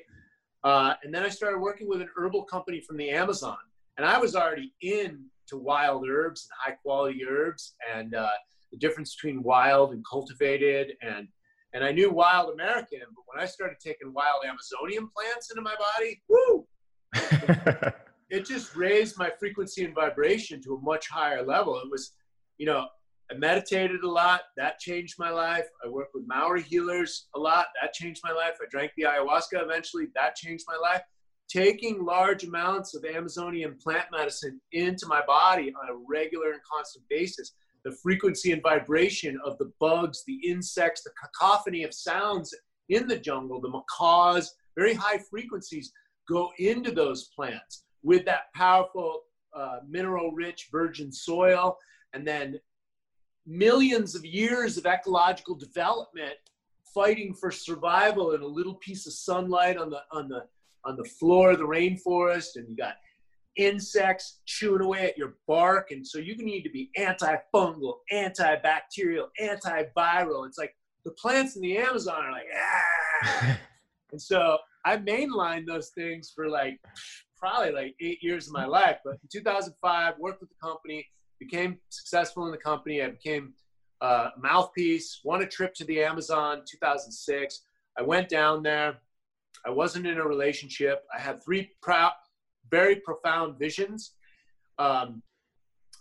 [0.64, 3.58] Uh, and then I started working with an herbal company from the Amazon
[3.96, 8.28] and I was already in to wild herbs and high quality herbs and uh,
[8.70, 11.28] the difference between wild and cultivated and
[11.74, 15.74] and I knew wild American, but when I started taking wild Amazonian plants into my
[15.74, 16.66] body, woo,
[18.28, 21.78] it just raised my frequency and vibration to a much higher level.
[21.78, 22.12] It was,
[22.58, 22.88] you know,
[23.30, 24.42] I meditated a lot.
[24.58, 25.64] That changed my life.
[25.82, 27.68] I worked with Maori healers a lot.
[27.80, 28.58] That changed my life.
[28.60, 30.08] I drank the ayahuasca eventually.
[30.14, 31.00] That changed my life
[31.52, 37.04] taking large amounts of Amazonian plant medicine into my body on a regular and constant
[37.10, 37.52] basis,
[37.84, 42.54] the frequency and vibration of the bugs, the insects, the cacophony of sounds
[42.88, 45.92] in the jungle, the macaws, very high frequencies
[46.28, 49.22] go into those plants with that powerful
[49.54, 51.76] uh, mineral rich virgin soil.
[52.14, 52.58] And then
[53.46, 56.34] millions of years of ecological development
[56.94, 60.44] fighting for survival in a little piece of sunlight on the on the
[60.84, 62.94] on the floor of the rainforest and you got
[63.56, 65.90] insects chewing away at your bark.
[65.90, 70.46] And so you need to be antifungal, antibacterial, antiviral.
[70.46, 73.58] It's like the plants in the Amazon are like, ah.
[74.12, 76.80] and so I mainlined those things for like
[77.36, 78.98] probably like eight years of my life.
[79.04, 81.06] But in 2005, worked with the company,
[81.38, 83.02] became successful in the company.
[83.02, 83.54] I became
[84.00, 87.62] a mouthpiece, won a trip to the Amazon 2006.
[87.98, 88.98] I went down there
[89.64, 91.04] I wasn't in a relationship.
[91.14, 92.08] I had three pro-
[92.70, 94.12] very profound visions.
[94.78, 95.22] Um,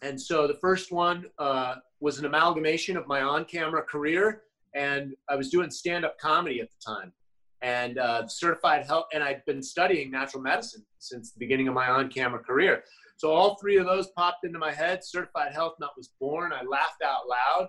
[0.02, 4.44] and so the first one uh, was an amalgamation of my on camera career.
[4.74, 7.14] And I was doing stand up comedy at the time
[7.62, 9.06] and uh, certified health.
[9.14, 12.84] And I'd been studying natural medicine since the beginning of my on camera career.
[13.18, 15.04] So all three of those popped into my head.
[15.04, 16.52] Certified Health Nut was born.
[16.54, 17.68] I laughed out loud.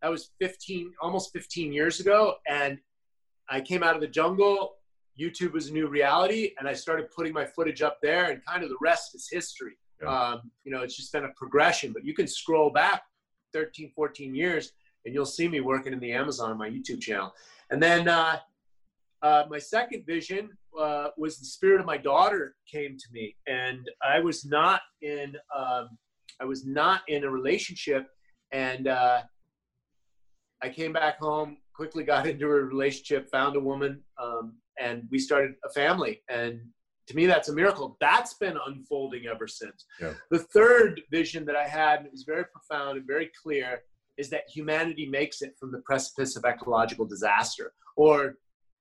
[0.00, 2.34] That was 15, almost 15 years ago.
[2.48, 2.78] And
[3.50, 4.74] I came out of the jungle.
[5.18, 6.52] YouTube was a new reality.
[6.58, 9.72] And I started putting my footage up there, and kind of the rest is history.
[10.02, 10.08] Yeah.
[10.08, 13.02] Um, you know, it's just been a progression, but you can scroll back
[13.52, 14.72] 13, 14 years
[15.04, 17.32] and you'll see me working in the Amazon on my YouTube channel.
[17.70, 18.38] And then uh,
[19.22, 23.88] uh, my second vision uh, was the spirit of my daughter came to me, and
[24.02, 25.90] I was not in um,
[26.40, 28.08] I was not in a relationship,
[28.52, 29.22] and uh,
[30.62, 35.18] I came back home quickly, got into a relationship, found a woman, um, and we
[35.18, 36.22] started a family.
[36.28, 36.60] And
[37.08, 37.96] to me, that's a miracle.
[38.00, 39.86] That's been unfolding ever since.
[40.00, 40.14] Yeah.
[40.30, 43.82] The third vision that I had, and it was very profound and very clear,
[44.18, 48.34] is that humanity makes it from the precipice of ecological disaster or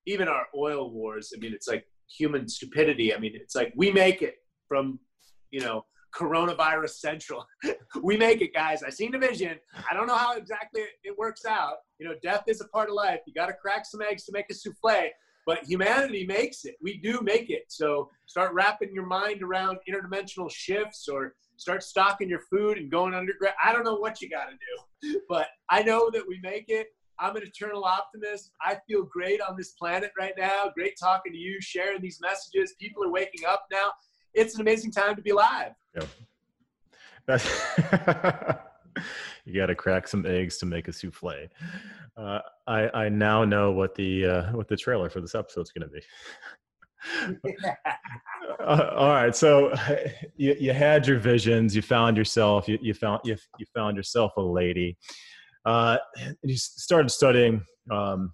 [0.06, 1.32] even our oil wars.
[1.36, 1.86] I mean, it's like
[2.18, 3.14] human stupidity.
[3.14, 4.36] I mean, it's like we make it
[4.68, 5.00] from,
[5.52, 7.46] you know, coronavirus central.
[8.04, 8.84] we make it, guys.
[8.84, 9.58] I seen the vision.
[9.90, 11.76] I don't know how exactly it works out.
[12.00, 13.20] You know, death is a part of life.
[13.26, 15.10] You got to crack some eggs to make a souffle
[15.46, 16.76] but humanity makes it.
[16.82, 17.66] We do make it.
[17.68, 23.14] So start wrapping your mind around interdimensional shifts or start stocking your food and going
[23.14, 23.56] underground.
[23.64, 24.58] I don't know what you got to
[25.12, 26.88] do, but I know that we make it.
[27.20, 28.52] I'm an eternal optimist.
[28.62, 30.72] I feel great on this planet right now.
[30.74, 32.74] Great talking to you, sharing these messages.
[32.80, 33.92] People are waking up now.
[34.34, 35.74] It's an amazing time to be alive.
[35.96, 37.38] Yeah.
[39.46, 41.48] you got to crack some eggs to make a souffle.
[42.18, 45.72] Uh, I I now know what the uh, what the trailer for this episode is
[45.72, 46.02] going to be.
[48.60, 49.74] uh, all right, so
[50.36, 54.34] you you had your visions, you found yourself, you you found you you found yourself
[54.38, 54.98] a lady,
[55.66, 58.34] uh, and you started studying um,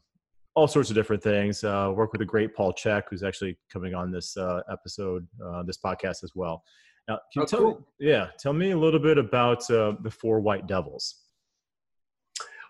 [0.55, 1.63] all sorts of different things.
[1.63, 5.63] Uh, work with a great Paul Chek who's actually coming on this uh, episode, uh,
[5.63, 6.63] this podcast as well.
[7.07, 7.85] Now, can you oh, tell cool.
[7.99, 11.23] me, yeah, tell me a little bit about uh, the Four White Devils.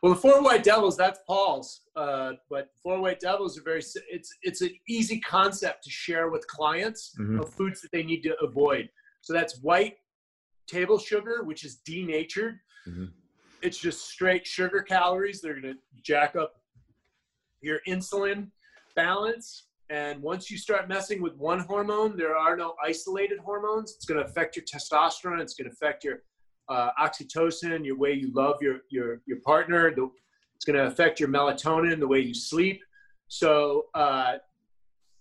[0.03, 1.81] Well, the four white devils, that's Paul's.
[1.95, 6.45] Uh, but four white devils are very, it's, it's an easy concept to share with
[6.47, 7.39] clients mm-hmm.
[7.39, 8.89] of foods that they need to avoid.
[9.21, 9.95] So that's white
[10.67, 12.59] table sugar, which is denatured.
[12.87, 13.05] Mm-hmm.
[13.63, 15.41] It's just straight sugar calories.
[15.41, 16.53] They're going to jack up
[17.61, 18.49] your insulin
[18.95, 19.66] balance.
[19.89, 23.93] And once you start messing with one hormone, there are no isolated hormones.
[23.95, 25.39] It's going to affect your testosterone.
[25.39, 26.23] It's going to affect your
[26.67, 29.93] uh, oxytocin, your way you love your your your partner.
[29.95, 30.09] The,
[30.55, 32.81] it's going to affect your melatonin, the way you sleep.
[33.29, 34.37] So, uh,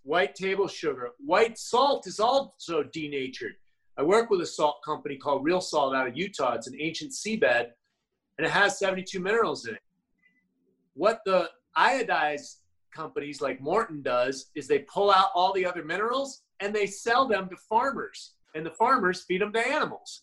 [0.02, 3.54] white table sugar, white salt is also denatured.
[3.98, 6.54] I work with a salt company called Real Salt out of Utah.
[6.54, 7.66] It's an ancient seabed,
[8.38, 9.80] and it has 72 minerals in it.
[10.94, 12.56] What the iodized
[12.96, 17.28] companies like Morton does is they pull out all the other minerals and they sell
[17.28, 20.22] them to farmers, and the farmers feed them to animals.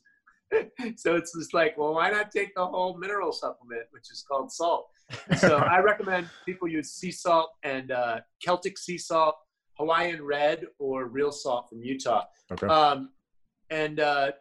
[0.95, 4.51] so it's just like, well, why not take the whole mineral supplement, which is called
[4.51, 4.87] salt?
[5.37, 9.35] so I recommend people use sea salt and uh, Celtic sea salt,
[9.77, 12.23] Hawaiian red, or real salt from Utah.
[12.51, 12.67] Okay.
[12.67, 13.09] Um,
[13.69, 14.31] and uh,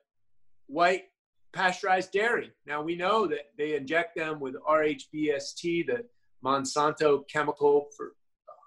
[0.66, 1.04] white
[1.52, 2.50] pasteurized dairy.
[2.66, 6.04] Now we know that they inject them with RHBST, the
[6.44, 8.12] Monsanto chemical for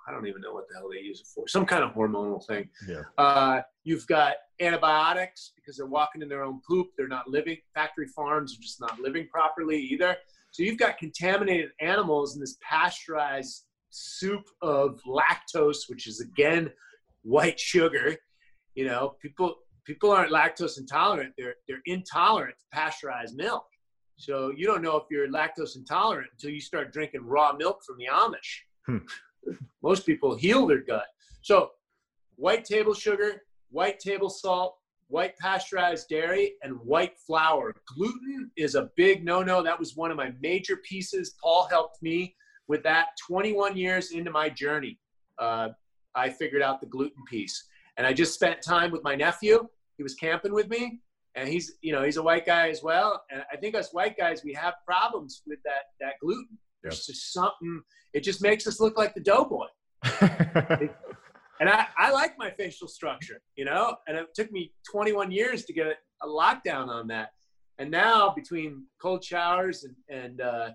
[0.07, 1.47] I don't even know what the hell they use it for.
[1.47, 2.69] Some kind of hormonal thing.
[2.87, 3.03] Yeah.
[3.17, 6.87] Uh, you've got antibiotics because they're walking in their own poop.
[6.97, 7.57] They're not living.
[7.73, 10.15] Factory farms are just not living properly either.
[10.51, 16.69] So you've got contaminated animals in this pasteurized soup of lactose, which is again
[17.23, 18.15] white sugar.
[18.75, 21.33] You know, people people aren't lactose intolerant.
[21.37, 23.65] They're they're intolerant to pasteurized milk.
[24.17, 27.97] So you don't know if you're lactose intolerant until you start drinking raw milk from
[27.97, 28.61] the Amish.
[28.85, 29.05] Hmm
[29.81, 31.05] most people heal their gut.
[31.41, 31.71] So,
[32.35, 34.77] white table sugar, white table salt,
[35.07, 37.73] white pasteurized dairy, and white flour.
[37.95, 39.61] Gluten is a big no no.
[39.61, 41.35] That was one of my major pieces.
[41.41, 42.35] Paul helped me
[42.67, 44.99] with that 21 years into my journey.
[45.37, 45.69] Uh,
[46.15, 47.67] I figured out the gluten piece.
[47.97, 49.67] And I just spent time with my nephew.
[49.97, 50.99] He was camping with me.
[51.35, 53.23] And he's, you know, he's a white guy as well.
[53.29, 56.57] And I think us white guys, we have problems with that that gluten.
[56.91, 57.81] There's just something.
[58.13, 59.67] It just makes us look like the doughboy.
[60.21, 63.95] and I, I like my facial structure, you know.
[64.07, 67.29] And it took me 21 years to get a, lockdown on that.
[67.77, 70.69] And now between cold showers and and uh,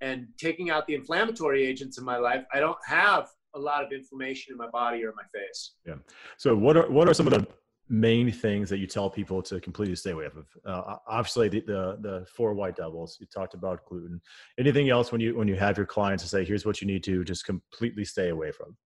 [0.00, 3.92] and taking out the inflammatory agents in my life, I don't have a lot of
[3.92, 5.74] inflammation in my body or my face.
[5.86, 5.94] Yeah.
[6.36, 7.46] So what are what are some of the
[7.88, 10.46] main things that you tell people to completely stay away from?
[10.64, 13.18] Uh, obviously, the, the, the four white devils.
[13.20, 14.20] You talked about gluten.
[14.58, 17.04] Anything else when you when you have your clients to say, here's what you need
[17.04, 18.76] to just completely stay away from?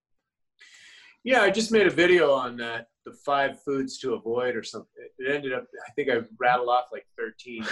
[1.25, 4.89] Yeah, I just made a video on that, the five foods to avoid or something.
[5.19, 7.67] It ended up, I think I rattled off like 13.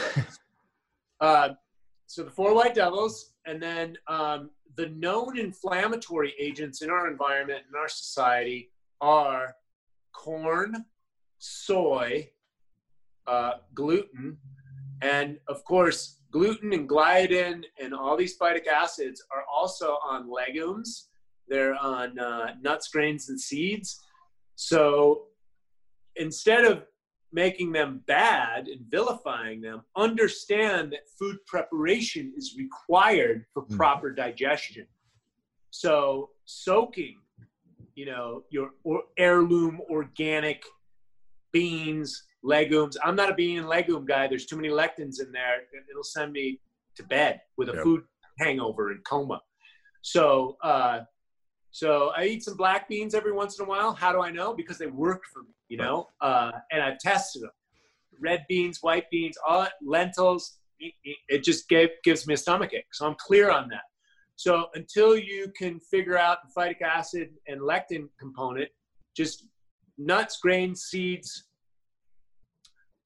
[1.21, 1.51] uh,
[2.07, 7.63] so the four white devils, and then um, the known inflammatory agents in our environment,
[7.71, 8.71] in our society,
[9.01, 9.55] are
[10.13, 10.85] corn,
[11.39, 12.31] soy,
[13.27, 14.39] uh, gluten,
[15.03, 21.09] and of course, gluten and gliadin and all these phytic acids are also on legumes.
[21.49, 24.03] They're on uh, nuts, grains, and seeds.
[24.57, 25.27] So
[26.17, 26.85] instead of
[27.33, 33.77] making them bad and vilifying them, understand that food preparation is required for mm.
[33.77, 34.87] proper digestion.
[35.71, 37.17] So soaking,
[37.95, 40.65] you know, your or heirloom organic
[41.57, 42.99] beans, legumes.
[43.03, 44.27] I'm not a bean and legume guy.
[44.27, 45.63] There's too many lectins in there.
[45.91, 46.61] It'll send me
[46.97, 47.83] to bed with a yep.
[47.83, 48.03] food
[48.39, 49.41] hangover and coma.
[50.03, 51.01] So, uh,
[51.71, 53.93] so I eat some black beans every once in a while.
[53.95, 54.53] How do I know?
[54.55, 56.09] Because they work for me, you know.
[56.21, 57.51] Uh, and I've tested them.
[58.21, 60.59] Red beans, white beans, all lentils.
[60.79, 62.93] It just gave, gives me a stomach ache.
[62.93, 63.87] So I'm clear on that.
[64.37, 68.69] So until you can figure out the phytic acid and lectin component,
[69.17, 69.47] just
[69.99, 71.46] nuts, grains, seeds,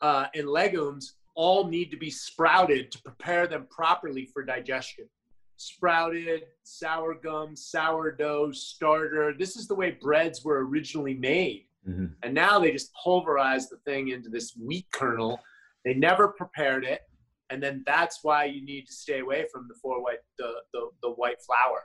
[0.01, 5.09] uh, and legumes all need to be sprouted to prepare them properly for digestion.
[5.57, 9.35] Sprouted, sour gum, sourdough, starter.
[9.39, 11.67] This is the way breads were originally made.
[11.89, 12.07] Mm-hmm.
[12.23, 15.41] And now they just pulverize the thing into this wheat kernel.
[15.85, 17.03] They never prepared it.
[17.51, 20.89] And then that's why you need to stay away from the four white, the, the,
[21.03, 21.83] the white flour.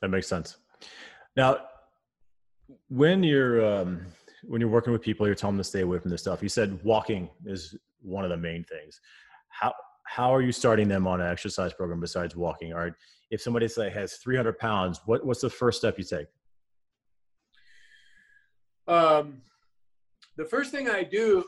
[0.00, 0.58] That makes sense.
[1.36, 1.58] Now,
[2.88, 4.06] when you're, um,
[4.48, 6.42] when you're working with people, you're telling them to stay away from this stuff.
[6.42, 9.00] You said walking is one of the main things.
[9.48, 9.74] How
[10.04, 12.72] how are you starting them on an exercise program besides walking?
[12.72, 12.92] All right,
[13.30, 16.26] if somebody say has 300 pounds, what what's the first step you take?
[18.88, 19.42] Um,
[20.36, 21.46] the first thing I do,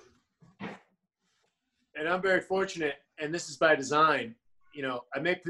[0.60, 4.34] and I'm very fortunate, and this is by design.
[4.74, 5.44] You know, I make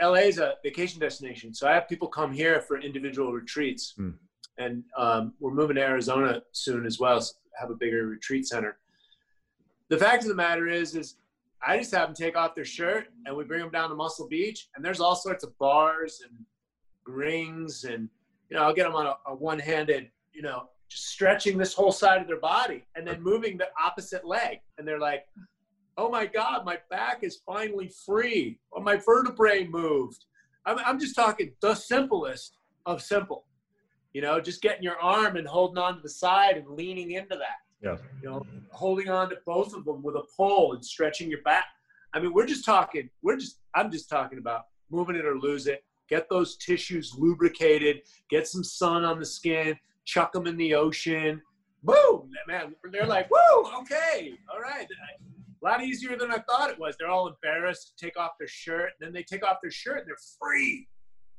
[0.00, 3.94] LA is a vacation destination, so I have people come here for individual retreats.
[3.98, 4.14] Mm
[4.58, 7.20] and um, we're moving to Arizona soon as well.
[7.20, 8.78] So have a bigger retreat center.
[9.88, 11.16] The fact of the matter is, is
[11.66, 14.28] I just have them take off their shirt and we bring them down to Muscle
[14.28, 16.44] Beach, and there's all sorts of bars and
[17.06, 18.08] rings, and
[18.50, 21.92] you know I'll get them on a, a one-handed, you know, just stretching this whole
[21.92, 25.26] side of their body and then moving the opposite leg, and they're like,
[25.96, 30.26] "Oh my God, my back is finally free, or my vertebrae moved."
[30.64, 33.44] I'm, I'm just talking the simplest of simple
[34.18, 37.36] you know, just getting your arm and holding on to the side and leaning into
[37.36, 37.58] that.
[37.80, 37.98] Yeah.
[38.20, 41.66] You know, holding on to both of them with a pole and stretching your back.
[42.12, 45.68] I mean, we're just talking, we're just, I'm just talking about moving it or lose
[45.68, 45.84] it.
[46.08, 51.40] Get those tissues lubricated, get some sun on the skin, chuck them in the ocean.
[51.84, 54.88] Boom, man, they're like, woo, okay, all right.
[55.62, 56.96] A lot easier than I thought it was.
[56.98, 59.98] They're all embarrassed to take off their shirt, and then they take off their shirt
[59.98, 60.88] and they're free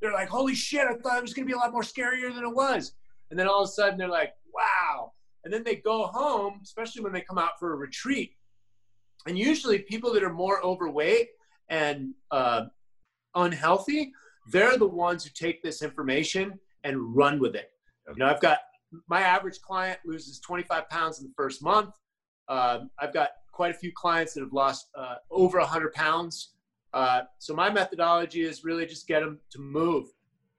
[0.02, 2.34] they're like, holy shit, I thought it was going to be a lot more scarier
[2.34, 2.94] than it was.
[3.30, 5.14] And then all of a sudden they're like, wow.
[5.44, 8.32] And then they go home, especially when they come out for a retreat.
[9.28, 11.30] And usually people that are more overweight
[11.70, 12.66] and uh,
[13.36, 14.12] unhealthy,
[14.52, 17.72] they're the ones who take this information and run with it.
[18.08, 18.60] You know, I've got
[19.08, 21.94] my average client loses 25 pounds in the first month.
[22.48, 26.54] Uh, I've got quite a few clients that have lost uh, over 100 pounds
[26.94, 30.08] uh, so my methodology is really just get them to move.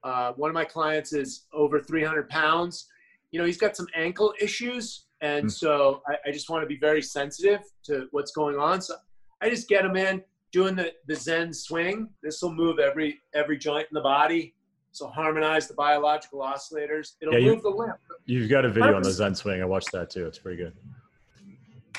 [0.03, 2.87] Uh, one of my clients is over 300 pounds.
[3.33, 5.51] You know, he's got some ankle issues, and mm.
[5.51, 8.81] so I, I, just want to be very sensitive to what's going on.
[8.81, 8.95] So
[9.41, 10.23] I just get him in
[10.53, 12.09] doing the, the Zen swing.
[12.23, 14.55] This will move every every joint in the body.
[14.93, 17.13] So harmonize the biological oscillators.
[17.21, 17.95] It'll yeah, move the lymph.
[18.25, 19.63] You've got a video on the Zen swing.
[19.63, 20.27] I watched that too.
[20.27, 20.73] It's pretty good.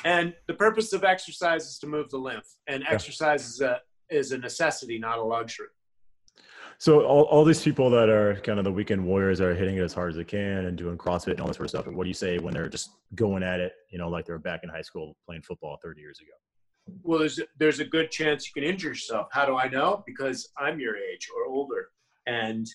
[0.03, 2.91] And the purpose of exercise is to move the lymph, and yeah.
[2.91, 3.79] exercise is a
[4.11, 5.67] is a necessity, not a luxury.
[6.81, 9.83] So all, all these people that are kind of the weekend warriors are hitting it
[9.83, 11.85] as hard as they can and doing CrossFit and all this sort of stuff.
[11.87, 14.39] What do you say when they're just going at it, you know, like they were
[14.39, 16.31] back in high school playing football 30 years ago?
[17.03, 19.27] Well, there's, there's a good chance you can injure yourself.
[19.31, 20.03] How do I know?
[20.07, 21.89] Because I'm your age or older.
[22.25, 22.65] And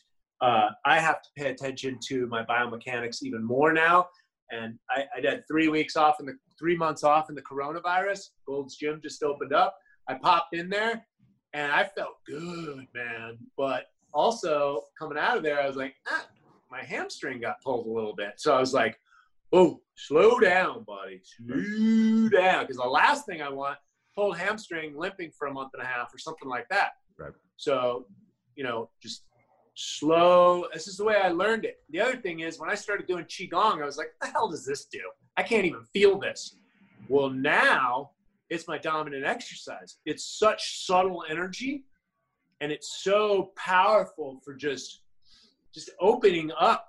[0.41, 4.07] uh, I have to pay attention to my biomechanics even more now.
[4.53, 8.29] And I, I had three weeks off in the three months off in the coronavirus.
[8.47, 9.77] Gold's Gym just opened up.
[10.09, 11.05] I popped in there
[11.57, 13.39] and I felt good, man.
[13.57, 16.27] But also coming out of there, I was like, ah,
[16.71, 18.35] my hamstring got pulled a little bit.
[18.37, 19.01] So I was like,
[19.53, 23.79] oh, slow down, buddy, slow down, because the last thing I want
[24.15, 26.91] pulled hamstring, limping for a month and a half or something like that.
[27.19, 27.33] Right.
[27.57, 28.07] So,
[28.55, 29.23] you know, just
[29.75, 30.67] slow.
[30.75, 31.79] This is the way I learned it.
[31.91, 34.67] The other thing is when I started doing Qigong, I was like, the hell does
[34.67, 35.01] this do?
[35.39, 36.57] I can't even feel this.
[37.09, 38.11] Well, now
[38.51, 39.99] it's my dominant exercise.
[40.07, 41.85] It's such subtle energy
[42.61, 45.03] and it's so powerful for just
[45.75, 46.89] just opening up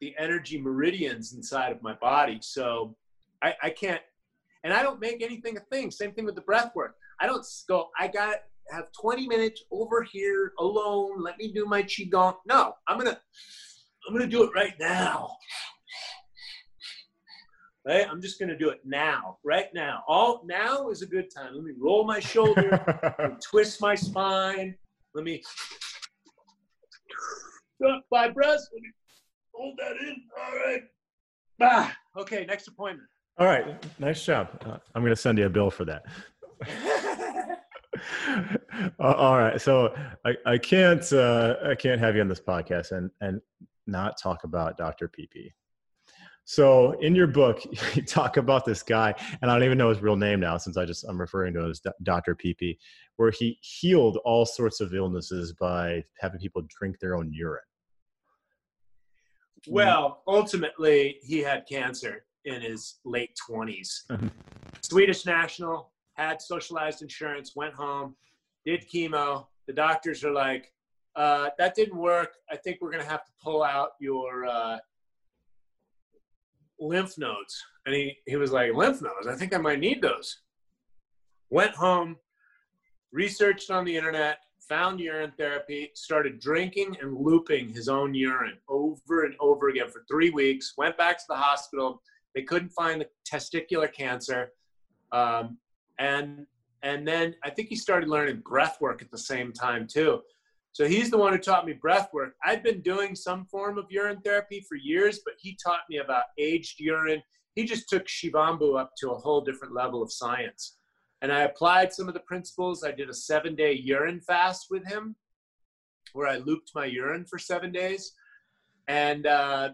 [0.00, 2.38] the energy meridians inside of my body.
[2.40, 2.96] So
[3.42, 4.02] I, I can't
[4.64, 5.90] and I don't make anything a thing.
[5.90, 6.96] Same thing with the breath work.
[7.20, 8.36] I don't go, I got
[8.70, 11.22] have 20 minutes over here alone.
[11.22, 12.36] Let me do my qigong.
[12.46, 13.18] No, I'm gonna
[14.06, 15.30] I'm gonna do it right now.
[17.88, 18.06] Right?
[18.08, 20.02] I'm just gonna do it now, right now.
[20.06, 21.54] All now is a good time.
[21.54, 24.76] Let me roll my shoulder, twist my spine.
[25.14, 25.42] Let me
[28.10, 28.68] five breaths.
[28.72, 28.90] Let me
[29.54, 30.22] hold that in.
[30.38, 30.82] All right.
[31.60, 33.08] Ah, okay, next appointment.
[33.38, 33.66] All right,
[34.00, 34.48] nice job.
[34.66, 36.04] Uh, I'm going to send you a bill for that.
[39.00, 39.94] uh, all right, so
[40.26, 43.40] I, I can't uh, I can't have you on this podcast and and
[43.86, 45.08] not talk about Dr.
[45.08, 45.52] PP.
[46.50, 47.62] So in your book,
[47.94, 50.78] you talk about this guy, and I don't even know his real name now since
[50.78, 52.34] I just I'm referring to him as Dr.
[52.34, 52.78] PP,
[53.16, 57.60] where he healed all sorts of illnesses by having people drink their own urine.
[59.66, 64.06] Well, ultimately, he had cancer in his late 20s.
[64.10, 64.28] Mm-hmm.
[64.80, 68.16] Swedish national, had socialized insurance, went home,
[68.64, 69.48] did chemo.
[69.66, 70.72] The doctors are like,
[71.14, 72.36] uh, that didn't work.
[72.50, 74.78] I think we're going to have to pull out your uh,
[76.80, 77.62] lymph nodes.
[77.86, 79.26] And he, he was like, lymph nodes?
[79.26, 80.38] I think I might need those.
[81.50, 82.16] Went home,
[83.12, 89.24] researched on the internet, found urine therapy, started drinking and looping his own urine over
[89.24, 92.02] and over again for three weeks, went back to the hospital.
[92.34, 94.52] They couldn't find the testicular cancer.
[95.12, 95.58] Um,
[95.98, 96.46] and
[96.82, 100.20] and then I think he started learning breath work at the same time too.
[100.78, 102.36] So he's the one who taught me breath work.
[102.44, 106.22] I'd been doing some form of urine therapy for years, but he taught me about
[106.38, 107.20] aged urine.
[107.56, 110.76] He just took Shivambu up to a whole different level of science.
[111.20, 112.84] And I applied some of the principles.
[112.84, 115.16] I did a seven day urine fast with him
[116.12, 118.12] where I looped my urine for seven days.
[118.86, 119.70] And uh,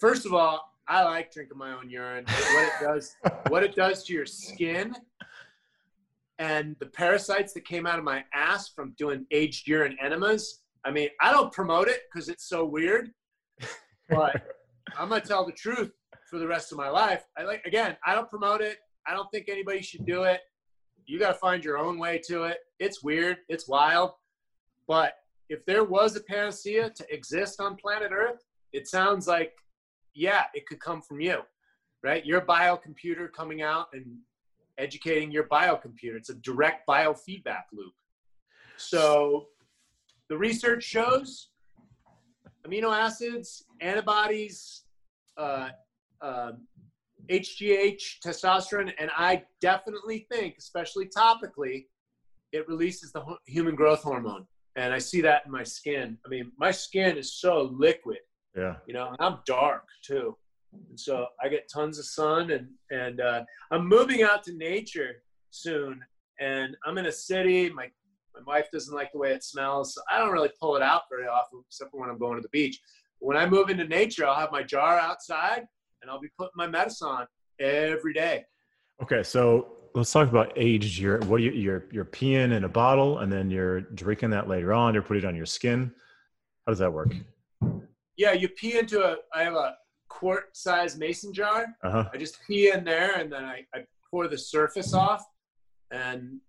[0.00, 2.24] first of all, I like drinking my own urine.
[2.26, 3.14] What it does,
[3.46, 4.92] what it does to your skin,
[6.38, 10.60] and the parasites that came out of my ass from doing aged urine enemas.
[10.84, 13.10] I mean, I don't promote it because it's so weird,
[14.08, 14.42] but
[14.98, 15.92] I'm gonna tell the truth
[16.30, 17.24] for the rest of my life.
[17.36, 18.78] I like again, I don't promote it.
[19.06, 20.40] I don't think anybody should do it.
[21.06, 22.58] You got to find your own way to it.
[22.80, 23.38] It's weird.
[23.48, 24.10] It's wild.
[24.88, 25.14] But
[25.48, 29.52] if there was a panacea to exist on planet Earth, it sounds like
[30.14, 31.42] yeah, it could come from you,
[32.02, 32.24] right?
[32.24, 34.16] Your biocomputer coming out and
[34.78, 36.16] educating your biocomputer.
[36.16, 37.92] It's a direct biofeedback loop.
[38.76, 39.46] So
[40.28, 41.48] the research shows
[42.66, 44.82] amino acids, antibodies,
[45.36, 45.70] uh,
[46.20, 46.52] uh,
[47.30, 51.86] HGH, testosterone, and I definitely think, especially topically,
[52.52, 54.46] it releases the human growth hormone.
[54.76, 56.18] And I see that in my skin.
[56.24, 58.18] I mean, my skin is so liquid
[58.56, 58.76] yeah.
[58.86, 60.36] You know, I'm dark too.
[60.72, 65.22] And so I get tons of sun and, and uh, I'm moving out to nature
[65.50, 66.00] soon.
[66.40, 67.70] And I'm in a city.
[67.70, 67.90] My,
[68.34, 69.94] my wife doesn't like the way it smells.
[69.94, 72.42] So I don't really pull it out very often, except for when I'm going to
[72.42, 72.80] the beach.
[73.20, 75.66] When I move into nature, I'll have my jar outside
[76.02, 77.26] and I'll be putting my medicine on
[77.58, 78.44] every day.
[79.02, 79.22] Okay.
[79.22, 81.26] So let's talk about aged urine.
[81.28, 84.92] What you, you're, you're peeing in a bottle and then you're drinking that later on.
[84.92, 85.90] You're putting it on your skin.
[86.66, 87.14] How does that work?
[88.16, 89.16] Yeah, you pee into a.
[89.34, 89.76] I have a
[90.16, 91.66] quart size mason jar.
[91.84, 92.08] Uh-huh.
[92.12, 95.22] I just pee in there and then I, I pour the surface off,
[95.90, 96.40] and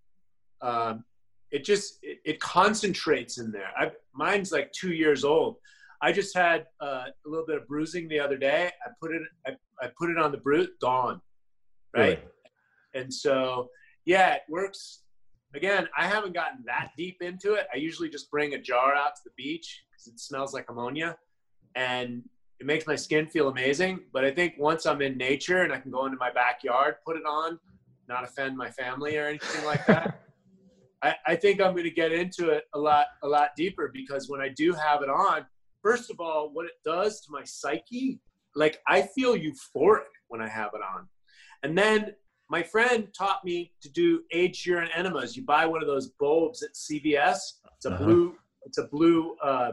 [0.61, 1.03] um,
[1.51, 3.72] it just it, it, concentrates in there.
[3.78, 5.57] I, mine's like two years old.
[6.01, 8.72] I just had uh, a little bit of bruising the other day.
[8.86, 9.51] I put it I,
[9.82, 11.20] I put it on the brute, gone,
[11.93, 12.20] right?
[12.20, 13.03] Really?
[13.03, 13.70] And so
[14.05, 15.01] yeah, it works.
[15.53, 17.68] Again, I haven't gotten that deep into it.
[17.74, 21.18] I usually just bring a jar out to the beach because it smells like ammonia
[21.76, 22.24] and
[22.60, 23.99] it makes my skin feel amazing.
[24.12, 27.18] But I think once I'm in nature and I can go into my backyard, put
[27.18, 27.60] it on,
[28.08, 30.22] not offend my family or anything like that.
[31.03, 34.30] I, I think I'm going to get into it a lot, a lot deeper because
[34.30, 35.45] when I do have it on,
[35.84, 38.20] first of all, what it does to my psyche,
[38.55, 41.08] like I feel euphoric when I have it on.
[41.64, 42.14] And then
[42.49, 45.36] my friend taught me to do aged urine enemas.
[45.36, 47.38] You buy one of those bulbs at CVS.
[47.76, 48.03] It's a uh-huh.
[48.03, 48.36] blue,
[48.66, 49.72] it's a blue uh,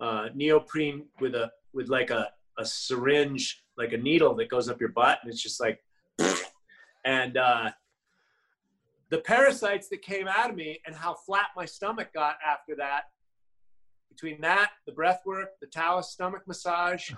[0.00, 4.80] uh, neoprene with a with like a, a syringe, like a needle that goes up
[4.80, 5.82] your butt, and it's just like,
[7.04, 7.70] and uh,
[9.10, 13.04] the parasites that came out of me and how flat my stomach got after that.
[14.08, 17.10] Between that, the breath work, the Taoist stomach massage,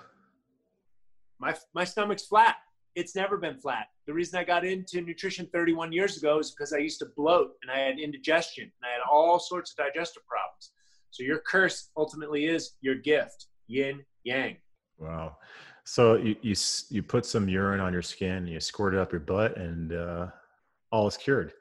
[1.39, 2.57] my my stomach's flat.
[2.95, 3.87] It's never been flat.
[4.05, 7.53] The reason I got into nutrition 31 years ago is because I used to bloat
[7.63, 10.73] and I had indigestion and I had all sorts of digestive problems.
[11.09, 14.57] So your curse ultimately is your gift, yin yang.
[14.97, 15.37] Wow.
[15.85, 16.55] So you you
[16.89, 19.93] you put some urine on your skin, and you squirt it up your butt, and
[19.93, 20.27] uh,
[20.91, 21.53] all is cured.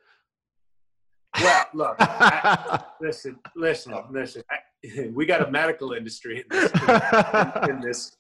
[1.41, 4.43] Well, look, I, listen, listen, listen.
[4.51, 8.17] I, we got a medical industry in this, in, in, this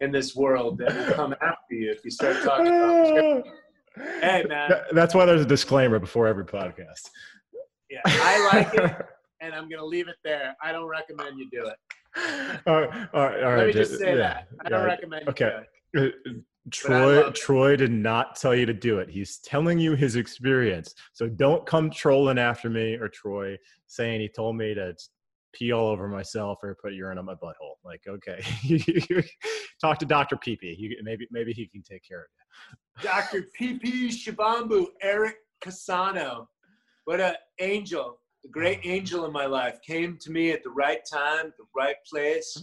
[0.00, 3.44] in this world that will come after you if you start talking about.
[4.20, 4.70] Hey, man.
[4.92, 7.08] That's why there's a disclaimer before every podcast.
[7.88, 9.06] Yeah, I like it,
[9.40, 10.54] and I'm going to leave it there.
[10.62, 11.76] I don't recommend you do it.
[12.66, 13.56] All right, all right, all right.
[13.58, 14.48] Let me just say yeah, that.
[14.64, 15.60] I don't recommend okay.
[15.96, 16.06] Uh,
[16.72, 19.08] Troy Troy did not tell you to do it.
[19.08, 20.94] He's telling you his experience.
[21.12, 23.56] So don't come trolling after me or Troy
[23.86, 24.94] saying he told me to
[25.52, 27.76] pee all over myself or put urine on my butthole.
[27.84, 28.42] Like, okay,
[29.80, 30.36] talk to Dr.
[30.36, 30.76] Peepee.
[31.02, 33.08] maybe maybe he can take care of you.
[33.08, 33.46] Dr.
[33.58, 36.46] Peepee Shivambu, Eric Casano.
[37.04, 41.00] What an angel the great angel in my life came to me at the right
[41.10, 42.62] time, the right place,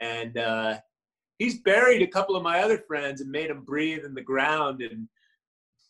[0.00, 0.78] and uh,
[1.38, 4.80] he's buried a couple of my other friends and made them breathe in the ground
[4.80, 5.08] and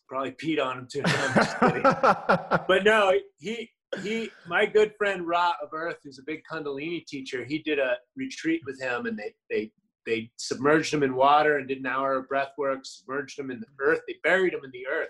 [0.07, 1.03] probably peed on them too.
[2.67, 3.69] but no, he
[4.01, 7.97] he my good friend Ra of Earth, who's a big Kundalini teacher, he did a
[8.15, 9.71] retreat with him, and they they
[10.07, 13.59] they submerged him in water and did an hour of breath work, submerged him in
[13.59, 15.09] the earth, they buried him in the earth,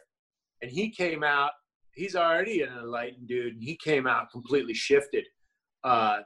[0.62, 1.52] and he came out
[1.96, 5.26] he's already an enlightened dude, and he came out completely shifted.
[5.84, 6.20] Uh,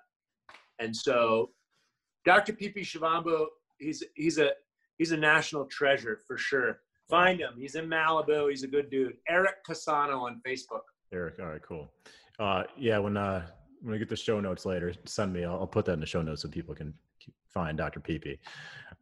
[0.80, 1.52] and so,
[2.26, 2.54] Dr.
[2.54, 2.82] P.P.
[2.82, 3.46] Shivambu
[3.84, 4.52] he's he's a
[4.98, 6.80] he's a national treasure for sure.
[7.10, 7.54] Find him.
[7.58, 8.50] He's in Malibu.
[8.50, 9.18] He's a good dude.
[9.28, 10.82] Eric Casano on Facebook.
[11.12, 11.94] Eric, all right, cool.
[12.40, 13.46] Uh, yeah, when uh,
[13.82, 15.44] when I get the show notes later, send me.
[15.44, 16.94] I'll, I'll put that in the show notes so people can
[17.54, 18.00] find Dr.
[18.00, 18.40] Peepee.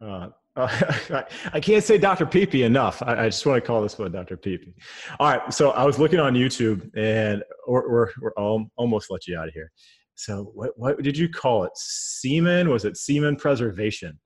[0.02, 1.24] Uh, uh,
[1.54, 2.26] I can't say Dr.
[2.26, 3.02] Peepee enough.
[3.02, 4.38] I, I, just want to call this one Dr.
[4.38, 4.74] Peepee.
[5.20, 9.28] All right, so I was looking on YouTube, and we're we're, we're all, almost let
[9.28, 9.72] you out of here.
[10.16, 11.72] So what what did you call it?
[11.76, 12.70] Semen?
[12.70, 14.20] Was it semen preservation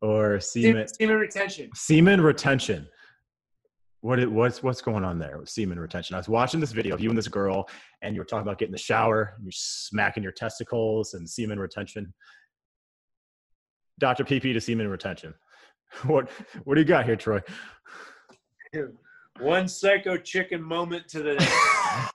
[0.00, 1.70] or semen semen retention?
[1.74, 2.88] Semen retention.
[4.00, 6.14] What it what's what's going on there with semen retention?
[6.14, 7.68] I was watching this video of you and this girl,
[8.00, 11.58] and you were talking about getting the shower, and you're smacking your testicles and semen
[11.58, 12.14] retention.
[14.02, 14.24] Dr.
[14.24, 15.32] PP to semen retention.
[16.06, 16.30] What
[16.64, 17.40] what do you got here, Troy?
[19.40, 21.36] One psycho chicken moment to the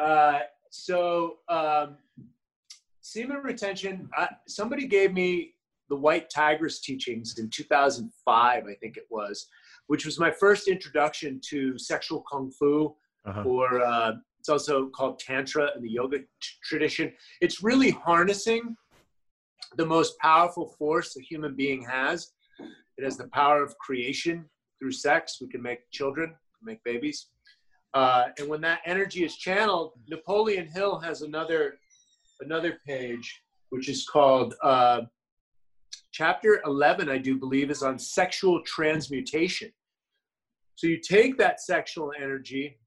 [0.00, 0.38] uh,
[0.70, 1.98] so um,
[3.02, 4.08] semen retention.
[4.16, 5.56] I, somebody gave me
[5.90, 9.46] the White Tigress teachings in 2005, I think it was,
[9.88, 12.94] which was my first introduction to sexual kung fu,
[13.26, 13.42] uh-huh.
[13.42, 16.26] or uh, it's also called tantra in the yoga t-
[16.64, 17.12] tradition.
[17.42, 18.74] It's really harnessing
[19.76, 22.32] the most powerful force a human being has.
[22.98, 24.44] It has the power of creation
[24.78, 25.38] through sex.
[25.40, 27.28] We can make children, make babies.
[27.94, 31.78] Uh, and when that energy is channeled, Napoleon Hill has another
[32.40, 35.00] another page which is called uh,
[36.12, 39.72] chapter 11, I do believe, is on sexual transmutation.
[40.74, 42.78] So you take that sexual energy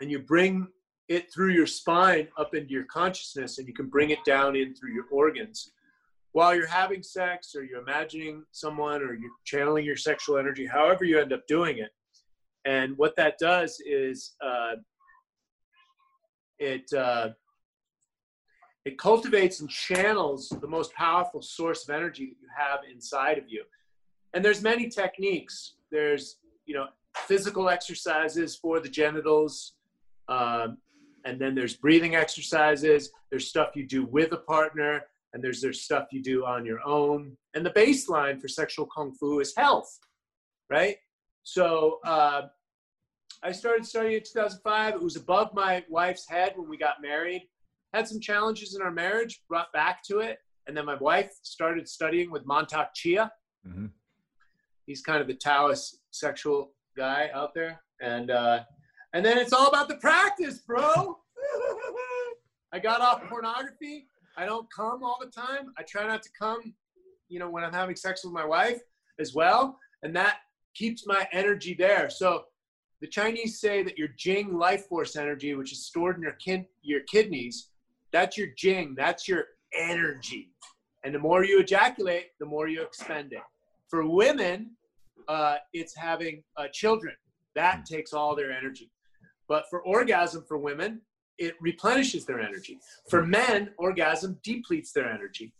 [0.00, 0.68] and you bring
[1.08, 4.74] it through your spine up into your consciousness and you can bring it down in
[4.74, 5.72] through your organs
[6.36, 11.02] while you're having sex or you're imagining someone or you're channeling your sexual energy however
[11.02, 11.88] you end up doing it.
[12.66, 14.74] And what that does is uh,
[16.58, 17.30] it uh,
[18.84, 23.44] it cultivates and channels the most powerful source of energy that you have inside of
[23.48, 23.64] you.
[24.34, 25.76] And there's many techniques.
[25.90, 29.72] There's you know physical exercises for the genitals
[30.28, 30.76] um,
[31.24, 33.10] and then there's breathing exercises.
[33.30, 36.80] There's stuff you do with a partner and there's there's stuff you do on your
[36.86, 39.98] own and the baseline for sexual kung fu is health
[40.70, 40.96] right
[41.42, 42.42] so uh,
[43.42, 47.42] i started studying in 2005 it was above my wife's head when we got married
[47.92, 51.88] had some challenges in our marriage brought back to it and then my wife started
[51.88, 53.30] studying with Mantak Chia
[53.66, 53.86] mm-hmm.
[54.86, 58.60] he's kind of the taoist sexual guy out there and uh,
[59.16, 61.18] and then it's all about the practice, bro.
[62.72, 64.08] I got off pornography.
[64.36, 65.72] I don't come all the time.
[65.78, 66.74] I try not to come,
[67.28, 68.80] you know, when I'm having sex with my wife
[69.18, 69.78] as well.
[70.02, 70.36] And that
[70.74, 72.10] keeps my energy there.
[72.10, 72.44] So
[73.00, 76.66] the Chinese say that your Jing life force energy, which is stored in your, kin-
[76.82, 77.70] your kidneys,
[78.12, 79.44] that's your Jing, that's your
[79.76, 80.50] energy.
[81.04, 83.42] And the more you ejaculate, the more you expend it.
[83.88, 84.72] For women,
[85.28, 87.14] uh, it's having uh, children.
[87.54, 88.90] That takes all their energy.
[89.48, 91.00] But for orgasm for women,
[91.38, 92.78] it replenishes their energy.
[93.08, 93.30] For hmm.
[93.30, 95.52] men, orgasm depletes their energy.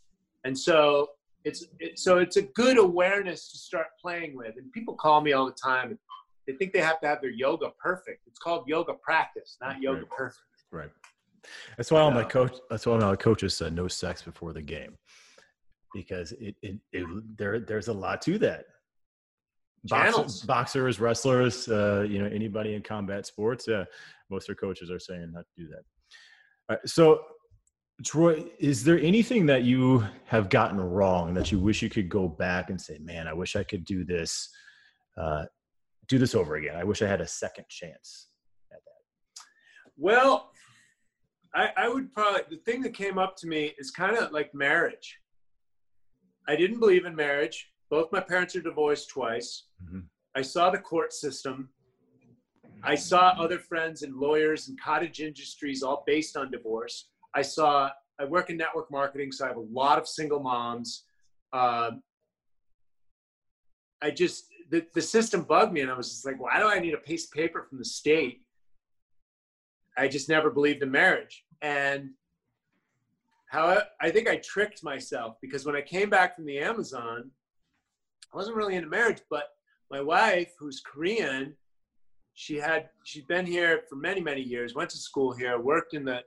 [0.45, 1.11] And so
[1.45, 4.57] it's it, so it's a good awareness to start playing with.
[4.57, 5.99] And people call me all the time.
[6.47, 8.23] They think they have to have their yoga perfect.
[8.27, 10.11] It's called yoga practice, not yoga right.
[10.11, 10.41] perfect.
[10.71, 10.91] Right.
[11.77, 12.57] That's why all my coach.
[12.71, 14.97] That's why all my coaches said no sex before the game,
[15.95, 17.07] because it, it, it
[17.37, 18.67] there there's a lot to that.
[19.85, 23.85] Boxers, boxers wrestlers, uh, you know, anybody in combat sports, yeah,
[24.31, 25.83] most of their coaches are saying not to do that.
[26.69, 27.21] All right, so
[28.05, 32.29] Troy, is there anything that you have gotten wrong that you wish you could go
[32.29, 34.51] back and say, "Man, I wish I could do this,
[35.17, 35.47] uh,
[36.09, 36.77] do this over again.
[36.77, 38.29] I wish I had a second chance
[38.73, 39.43] at that."
[39.97, 40.51] Well,
[41.55, 44.55] I, I would probably the thing that came up to me is kind of like
[44.55, 45.19] marriage.
[46.47, 47.71] I didn't believe in marriage.
[47.91, 49.65] Both my parents are divorced twice.
[49.85, 50.01] Mm-hmm.
[50.35, 51.71] I saw the court system.
[52.83, 57.09] I saw other friends and lawyers and cottage industries all based on divorce.
[57.35, 61.05] I saw, I work in network marketing, so I have a lot of single moms.
[61.53, 62.03] Um,
[64.03, 66.79] I just, the, the system bugged me, and I was just like, why do I
[66.79, 68.43] need a piece of paper from the state?
[69.97, 71.45] I just never believed in marriage.
[71.63, 72.11] And
[73.49, 77.31] how I think I tricked myself because when I came back from the Amazon,
[78.33, 79.45] I wasn't really into marriage, but
[79.91, 81.55] my wife, who's Korean,
[82.35, 86.05] she had she'd been here for many many years, went to school here, worked in
[86.05, 86.23] the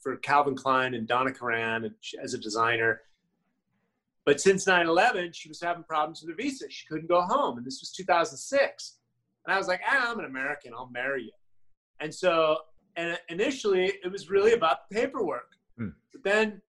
[0.00, 3.02] for Calvin Klein and Donna Karan as a designer.
[4.24, 6.68] But since 9/11, she was having problems with her visa.
[6.68, 8.98] She couldn't go home, and this was 2006.
[9.46, 10.74] And I was like, ah, I'm an American.
[10.74, 11.32] I'll marry you.
[12.00, 12.58] And so,
[12.96, 15.52] and initially, it was really about the paperwork.
[15.78, 15.88] Hmm.
[16.12, 16.60] But then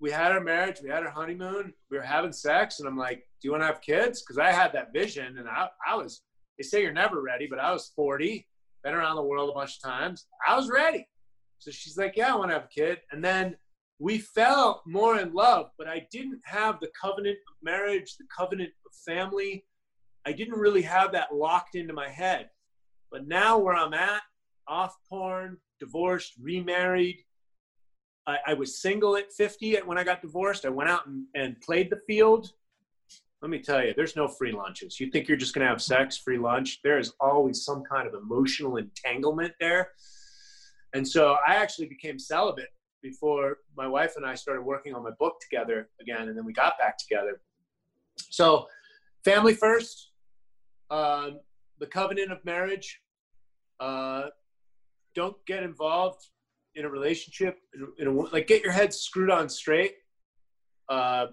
[0.00, 3.26] we had our marriage, we had our honeymoon, we were having sex, and I'm like,
[3.44, 4.22] you want to have kids?
[4.22, 6.22] Because I had that vision, and I, I was.
[6.58, 8.46] They say you're never ready, but I was 40,
[8.84, 10.26] been around the world a bunch of times.
[10.46, 11.08] I was ready.
[11.58, 12.98] So she's like, Yeah, I want to have a kid.
[13.10, 13.56] And then
[13.98, 18.70] we fell more in love, but I didn't have the covenant of marriage, the covenant
[18.86, 19.64] of family.
[20.26, 22.50] I didn't really have that locked into my head.
[23.10, 24.22] But now, where I'm at,
[24.66, 27.18] off porn, divorced, remarried,
[28.26, 30.64] I, I was single at 50 when I got divorced.
[30.64, 32.50] I went out and, and played the field.
[33.44, 34.98] Let me tell you, there's no free lunches.
[34.98, 36.80] You think you're just going to have sex, free lunch?
[36.82, 39.90] There is always some kind of emotional entanglement there.
[40.94, 42.70] And so I actually became celibate
[43.02, 46.54] before my wife and I started working on my book together again, and then we
[46.54, 47.42] got back together.
[48.16, 48.66] So,
[49.26, 50.12] family first,
[50.90, 51.40] um,
[51.80, 52.98] the covenant of marriage.
[53.78, 54.28] Uh,
[55.14, 56.28] don't get involved
[56.76, 57.58] in a relationship.
[57.98, 59.96] In a, like, get your head screwed on straight.
[60.88, 61.26] Uh,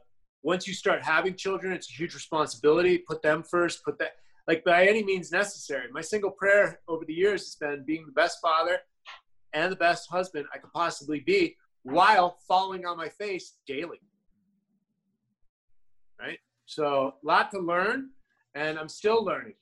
[0.44, 2.98] once you start having children, it's a huge responsibility.
[2.98, 3.84] Put them first.
[3.84, 4.14] Put that
[4.48, 5.88] like by any means necessary.
[5.92, 8.80] My single prayer over the years has been being the best father
[9.54, 14.00] and the best husband I could possibly be while falling on my face daily.
[16.20, 16.40] Right?
[16.66, 18.10] So, a lot to learn,
[18.56, 19.56] and I'm still learning.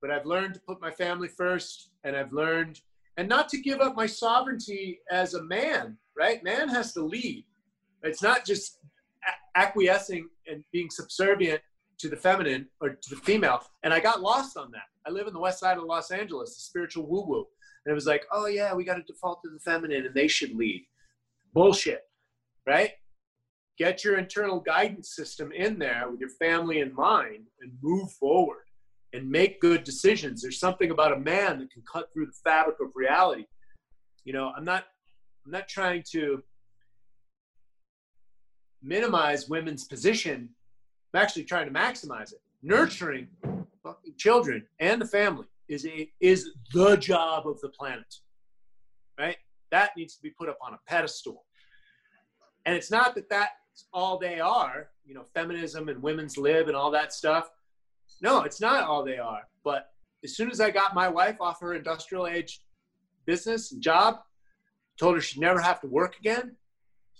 [0.00, 2.80] But I've learned to put my family first, and I've learned,
[3.16, 6.42] and not to give up my sovereignty as a man, right?
[6.42, 7.44] Man has to lead.
[8.02, 8.78] It's not just
[9.56, 11.60] acquiescing and being subservient
[11.98, 13.60] to the feminine or to the female.
[13.82, 14.82] And I got lost on that.
[15.06, 17.46] I live in the west side of Los Angeles, the spiritual woo woo.
[17.84, 20.28] And it was like, oh yeah, we got to default to the feminine and they
[20.28, 20.84] should lead.
[21.54, 22.02] Bullshit,
[22.66, 22.90] right?
[23.78, 28.64] Get your internal guidance system in there with your family in mind and move forward
[29.12, 30.42] and make good decisions.
[30.42, 33.44] There's something about a man that can cut through the fabric of reality.
[34.24, 34.84] You know, I'm not
[35.44, 36.42] I'm not trying to
[38.82, 40.48] minimize women's position.
[41.14, 42.40] I'm actually trying to maximize it.
[42.62, 43.28] Nurturing
[43.82, 48.14] fucking children and the family is a, is the job of the planet,
[49.18, 49.36] right?
[49.70, 51.44] That needs to be put up on a pedestal.
[52.64, 56.76] And it's not that that's all they are, you know, feminism and women's lib and
[56.76, 57.50] all that stuff.
[58.20, 59.42] No, it's not all they are.
[59.64, 59.90] But
[60.24, 62.60] as soon as I got my wife off her industrial age
[63.24, 64.20] business and job,
[64.98, 66.56] told her she'd never have to work again.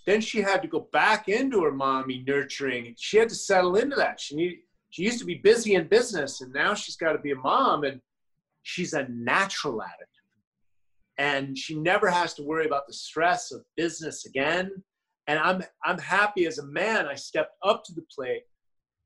[0.07, 2.95] Then she had to go back into her mommy nurturing.
[2.97, 4.21] She had to settle into that.
[4.21, 4.59] She needed,
[4.91, 7.83] she used to be busy in business and now she's got to be a mom
[7.85, 8.01] and
[8.63, 10.09] she's a natural at it.
[11.19, 14.71] And she never has to worry about the stress of business again.
[15.27, 18.43] And I'm I'm happy as a man, I stepped up to the plate,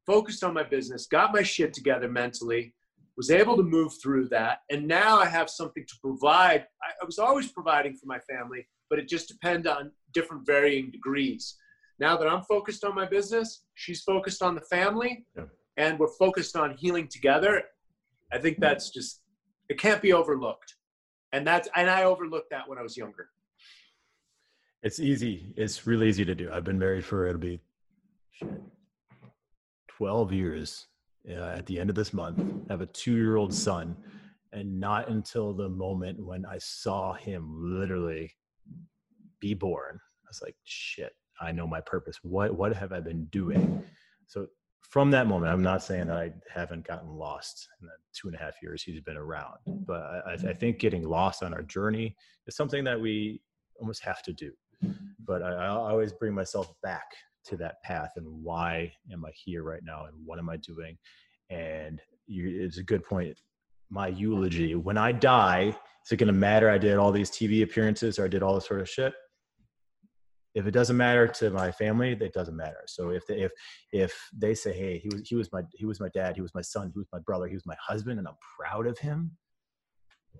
[0.07, 2.75] focused on my business, got my shit together mentally,
[3.17, 4.59] was able to move through that.
[4.71, 6.67] And now I have something to provide.
[6.83, 10.91] I, I was always providing for my family, but it just depends on different varying
[10.91, 11.57] degrees.
[11.99, 15.45] Now that I'm focused on my business, she's focused on the family, yeah.
[15.77, 17.63] and we're focused on healing together.
[18.33, 19.23] I think that's just
[19.69, 20.75] it can't be overlooked.
[21.33, 23.29] and that's and I overlooked that when I was younger.
[24.83, 25.53] It's easy.
[25.57, 26.51] It's really easy to do.
[26.53, 27.61] I've been married for it'll be
[28.31, 28.49] shit,
[29.89, 30.87] 12 years
[31.29, 32.41] uh, at the end of this month.
[32.69, 33.97] I have a two year old son.
[34.53, 38.33] And not until the moment when I saw him literally
[39.41, 42.19] be born, I was like, shit, I know my purpose.
[42.23, 43.83] What, what have I been doing?
[44.27, 44.47] So
[44.81, 48.37] from that moment, I'm not saying that I haven't gotten lost in the two and
[48.37, 52.17] a half years he's been around, but I, I think getting lost on our journey
[52.47, 53.41] is something that we
[53.81, 54.53] almost have to do.
[55.25, 57.05] But I, I always bring myself back
[57.45, 60.97] to that path and why am I here right now and what am I doing?
[61.51, 63.39] And you, it's a good point.
[63.91, 67.63] My eulogy, when I die, is it going to matter I did all these TV
[67.63, 69.13] appearances or I did all this sort of shit?
[70.55, 72.83] If it doesn't matter to my family, it doesn't matter.
[72.87, 73.53] So if they, if
[73.93, 76.55] if they say, "Hey, he was he was my he was my dad, he was
[76.55, 79.37] my son, he was my brother, he was my husband," and I'm proud of him,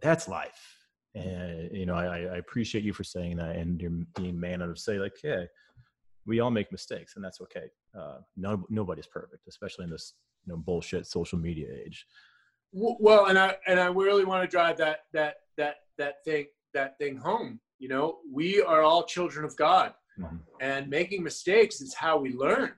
[0.03, 0.77] that's life.
[1.15, 4.77] And you know, I, I appreciate you for saying that, and you're being man enough
[4.77, 5.45] to say, like, "Yeah,
[6.27, 7.67] we all make mistakes, and that's okay.
[7.99, 10.15] Uh, no, nobody's perfect, especially in this
[10.47, 12.07] you know bullshit social media age."
[12.73, 16.97] Well, and I and I really want to drive that that that that thing that
[16.99, 17.61] thing home.
[17.81, 20.37] You know, we are all children of God, mm-hmm.
[20.61, 22.73] and making mistakes is how we learn.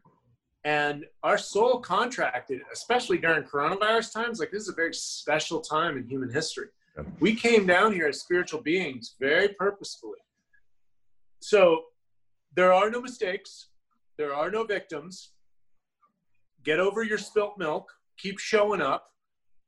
[0.64, 4.38] And our soul contracted, especially during coronavirus times.
[4.38, 6.68] Like this is a very special time in human history.
[7.20, 10.18] We came down here as spiritual beings very purposefully.
[11.40, 11.84] So
[12.54, 13.68] there are no mistakes.
[14.18, 15.32] There are no victims.
[16.64, 17.90] Get over your spilt milk.
[18.18, 19.08] Keep showing up.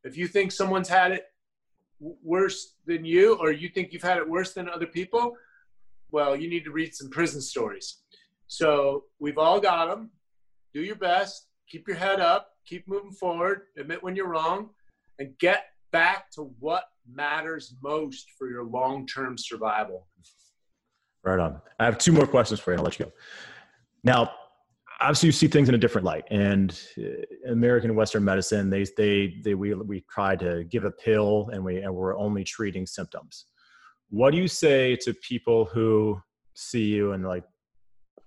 [0.05, 1.25] If you think someone's had it
[1.99, 5.37] worse than you, or you think you've had it worse than other people,
[6.15, 7.99] well, you need to read some prison stories.
[8.47, 10.11] So we've all got them.
[10.73, 11.49] Do your best.
[11.69, 12.51] Keep your head up.
[12.67, 13.63] Keep moving forward.
[13.77, 14.71] Admit when you're wrong,
[15.19, 20.07] and get back to what matters most for your long-term survival.
[21.25, 21.61] Right on.
[21.81, 23.13] I have two more questions for you, I'll let you go.
[24.05, 24.31] Now,
[25.01, 29.35] obviously, you see things in a different light, and uh, American Western medicine, they they
[29.43, 33.47] they we we try to give a pill, and we and we're only treating symptoms.
[34.15, 36.23] What do you say to people who
[36.55, 37.43] see you and like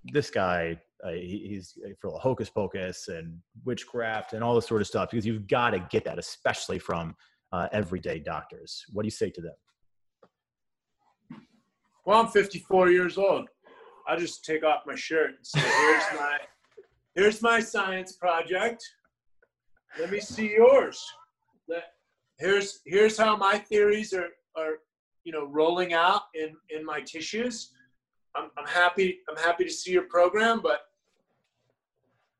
[0.04, 0.78] this guy?
[1.02, 5.48] Uh, he's for hocus pocus and witchcraft and all this sort of stuff because you've
[5.48, 7.16] got to get that, especially from
[7.52, 8.84] uh, everyday doctors.
[8.92, 11.40] What do you say to them?
[12.04, 13.48] Well, I'm 54 years old.
[14.06, 16.38] I just take off my shirt and say, "Here's my,
[17.14, 18.84] here's my science project.
[19.98, 21.02] Let me see yours.
[21.66, 21.84] Let,
[22.38, 24.80] here's here's how my theories are are
[25.28, 27.72] you know rolling out in in my tissues.
[28.34, 30.80] I'm, I'm happy I'm happy to see your program, but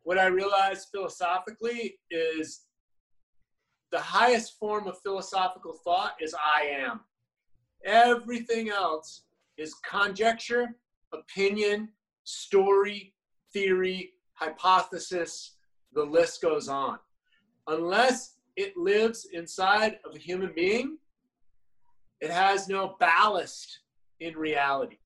[0.04, 2.62] what I realized philosophically is
[3.92, 7.00] the highest form of philosophical thought is I am.
[7.84, 9.24] Everything else
[9.58, 10.68] is conjecture,
[11.12, 11.90] opinion,
[12.24, 13.12] story,
[13.52, 15.56] theory, hypothesis,
[15.92, 16.98] the list goes on.
[17.66, 20.96] Unless it lives inside of a human being,
[22.20, 23.80] it has no ballast
[24.20, 24.96] in reality.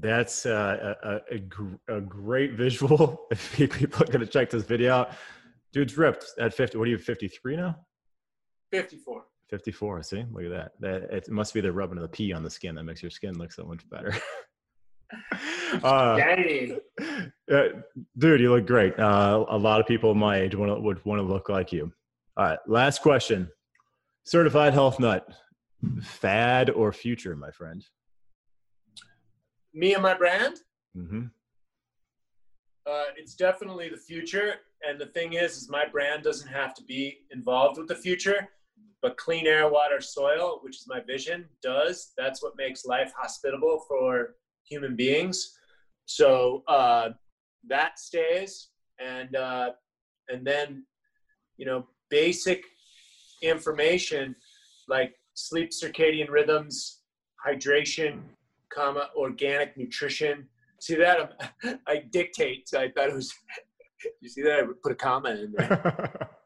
[0.00, 1.08] That's uh, a,
[1.92, 3.26] a, a, great visual.
[3.30, 5.12] If people are going to check this video out,
[5.72, 6.78] dude's ripped at 50.
[6.78, 7.76] What are you, 53 now?
[8.72, 9.24] 54.
[9.50, 10.02] 54.
[10.02, 10.72] See, look at that.
[10.80, 13.10] That it must be the rubbing of the pee on the skin that makes your
[13.10, 14.12] skin look so much better.
[15.84, 16.18] uh,
[17.52, 17.62] uh,
[18.18, 18.98] dude, you look great.
[18.98, 21.92] Uh, a lot of people my age would want to look like you.
[22.36, 23.48] All right, last question.
[24.24, 25.26] Certified health nut,
[26.02, 27.84] fad or future, my friend?
[29.72, 30.56] Me and my brand.
[30.96, 31.24] Mm-hmm.
[32.86, 34.56] Uh, it's definitely the future,
[34.86, 38.48] and the thing is, is my brand doesn't have to be involved with the future
[39.04, 42.14] but clean air, water, soil, which is my vision, does.
[42.16, 45.58] That's what makes life hospitable for human beings.
[46.06, 47.10] So uh,
[47.68, 49.72] that stays, and uh,
[50.30, 50.86] and then
[51.58, 52.64] you know basic
[53.44, 54.34] information
[54.88, 57.00] like sleep circadian rhythms,
[57.46, 58.20] hydration,
[58.72, 60.48] comma organic nutrition.
[60.80, 61.40] See that
[61.86, 62.68] I dictate.
[62.68, 63.32] So I thought it was.
[64.20, 66.30] you see that I put a comma in there.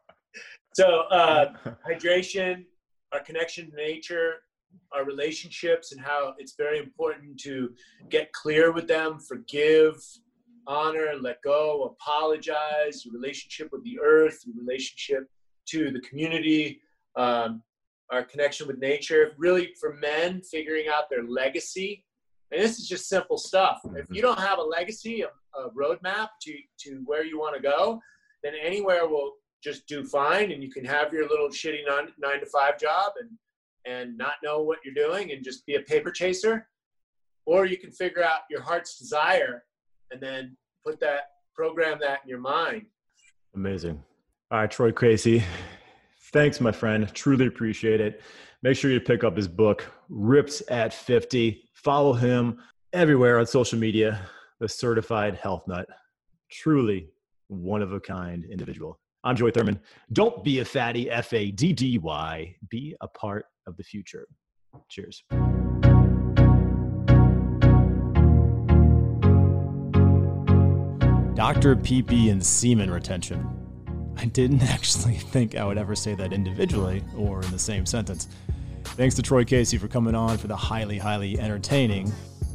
[0.74, 1.54] So uh,
[1.90, 2.64] hydration,
[3.12, 4.34] our connection to nature,
[4.92, 7.70] our relationships, and how it's very important to
[8.10, 9.96] get clear with them, forgive,
[10.68, 13.04] honor, let go, apologize.
[13.04, 15.28] Your relationship with the earth, your relationship
[15.70, 16.80] to the community,
[17.18, 17.62] um,
[18.10, 19.32] our connection with nature.
[19.36, 22.04] Really, for men, figuring out their legacy.
[22.50, 23.80] And this is just simple stuff.
[23.94, 26.54] If you don't have a legacy, a, a roadmap to,
[26.84, 28.00] to where you want to go,
[28.42, 32.40] then anywhere will just do fine and you can have your little shitty nine, nine
[32.40, 33.28] to five job and
[33.86, 36.68] and not know what you're doing and just be a paper chaser,
[37.46, 39.64] or you can figure out your heart's desire
[40.10, 42.84] and then put that program that in your mind.
[43.54, 44.02] Amazing.
[44.50, 45.42] All right, Troy Casey.
[46.32, 47.10] Thanks, my friend.
[47.14, 48.20] Truly appreciate it.
[48.62, 51.62] Make sure you pick up his book, Ripped at 50.
[51.72, 52.58] Follow him
[52.92, 54.20] everywhere on social media,
[54.60, 55.86] the certified health nut.
[56.50, 57.08] Truly
[57.46, 58.98] one of a kind individual.
[59.24, 59.80] I'm Joey Thurman.
[60.12, 62.56] Don't be a fatty, F A D D Y.
[62.68, 64.26] Be a part of the future.
[64.90, 65.24] Cheers.
[71.34, 71.76] Dr.
[71.76, 73.67] pee and semen retention.
[74.18, 78.28] I didn't actually think I would ever say that individually or in the same sentence.
[78.84, 82.12] Thanks to Troy Casey for coming on for the highly, highly entertaining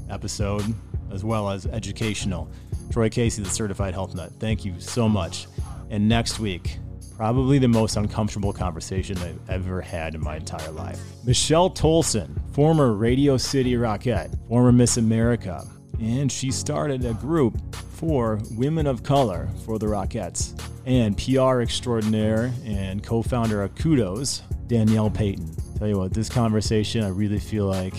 [0.10, 0.64] episode
[1.12, 2.52] as well as educational.
[2.92, 4.32] Troy Casey, the certified health nut.
[4.40, 5.48] Thank you so much.
[5.90, 6.80] And next week,
[7.16, 11.00] probably the most uncomfortable conversation I've ever had in my entire life.
[11.24, 15.66] Michelle Tolson, former Radio City Rockette, former Miss America,
[16.04, 20.60] and she started a group for women of color for the Rockettes.
[20.86, 25.56] And PR extraordinaire and co founder of Kudos, Danielle Payton.
[25.78, 27.96] Tell you what, this conversation, I really feel like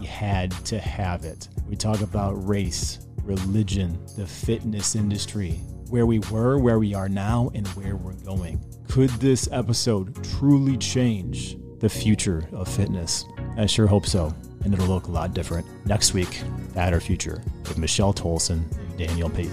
[0.00, 1.48] we had to have it.
[1.68, 5.52] We talk about race, religion, the fitness industry,
[5.90, 8.60] where we were, where we are now, and where we're going.
[8.88, 13.24] Could this episode truly change the future of fitness?
[13.56, 14.34] I sure hope so,
[14.68, 16.42] and it'll look a lot different next week
[16.74, 19.50] Fad or Future with Michelle Tolson and Daniel Pate.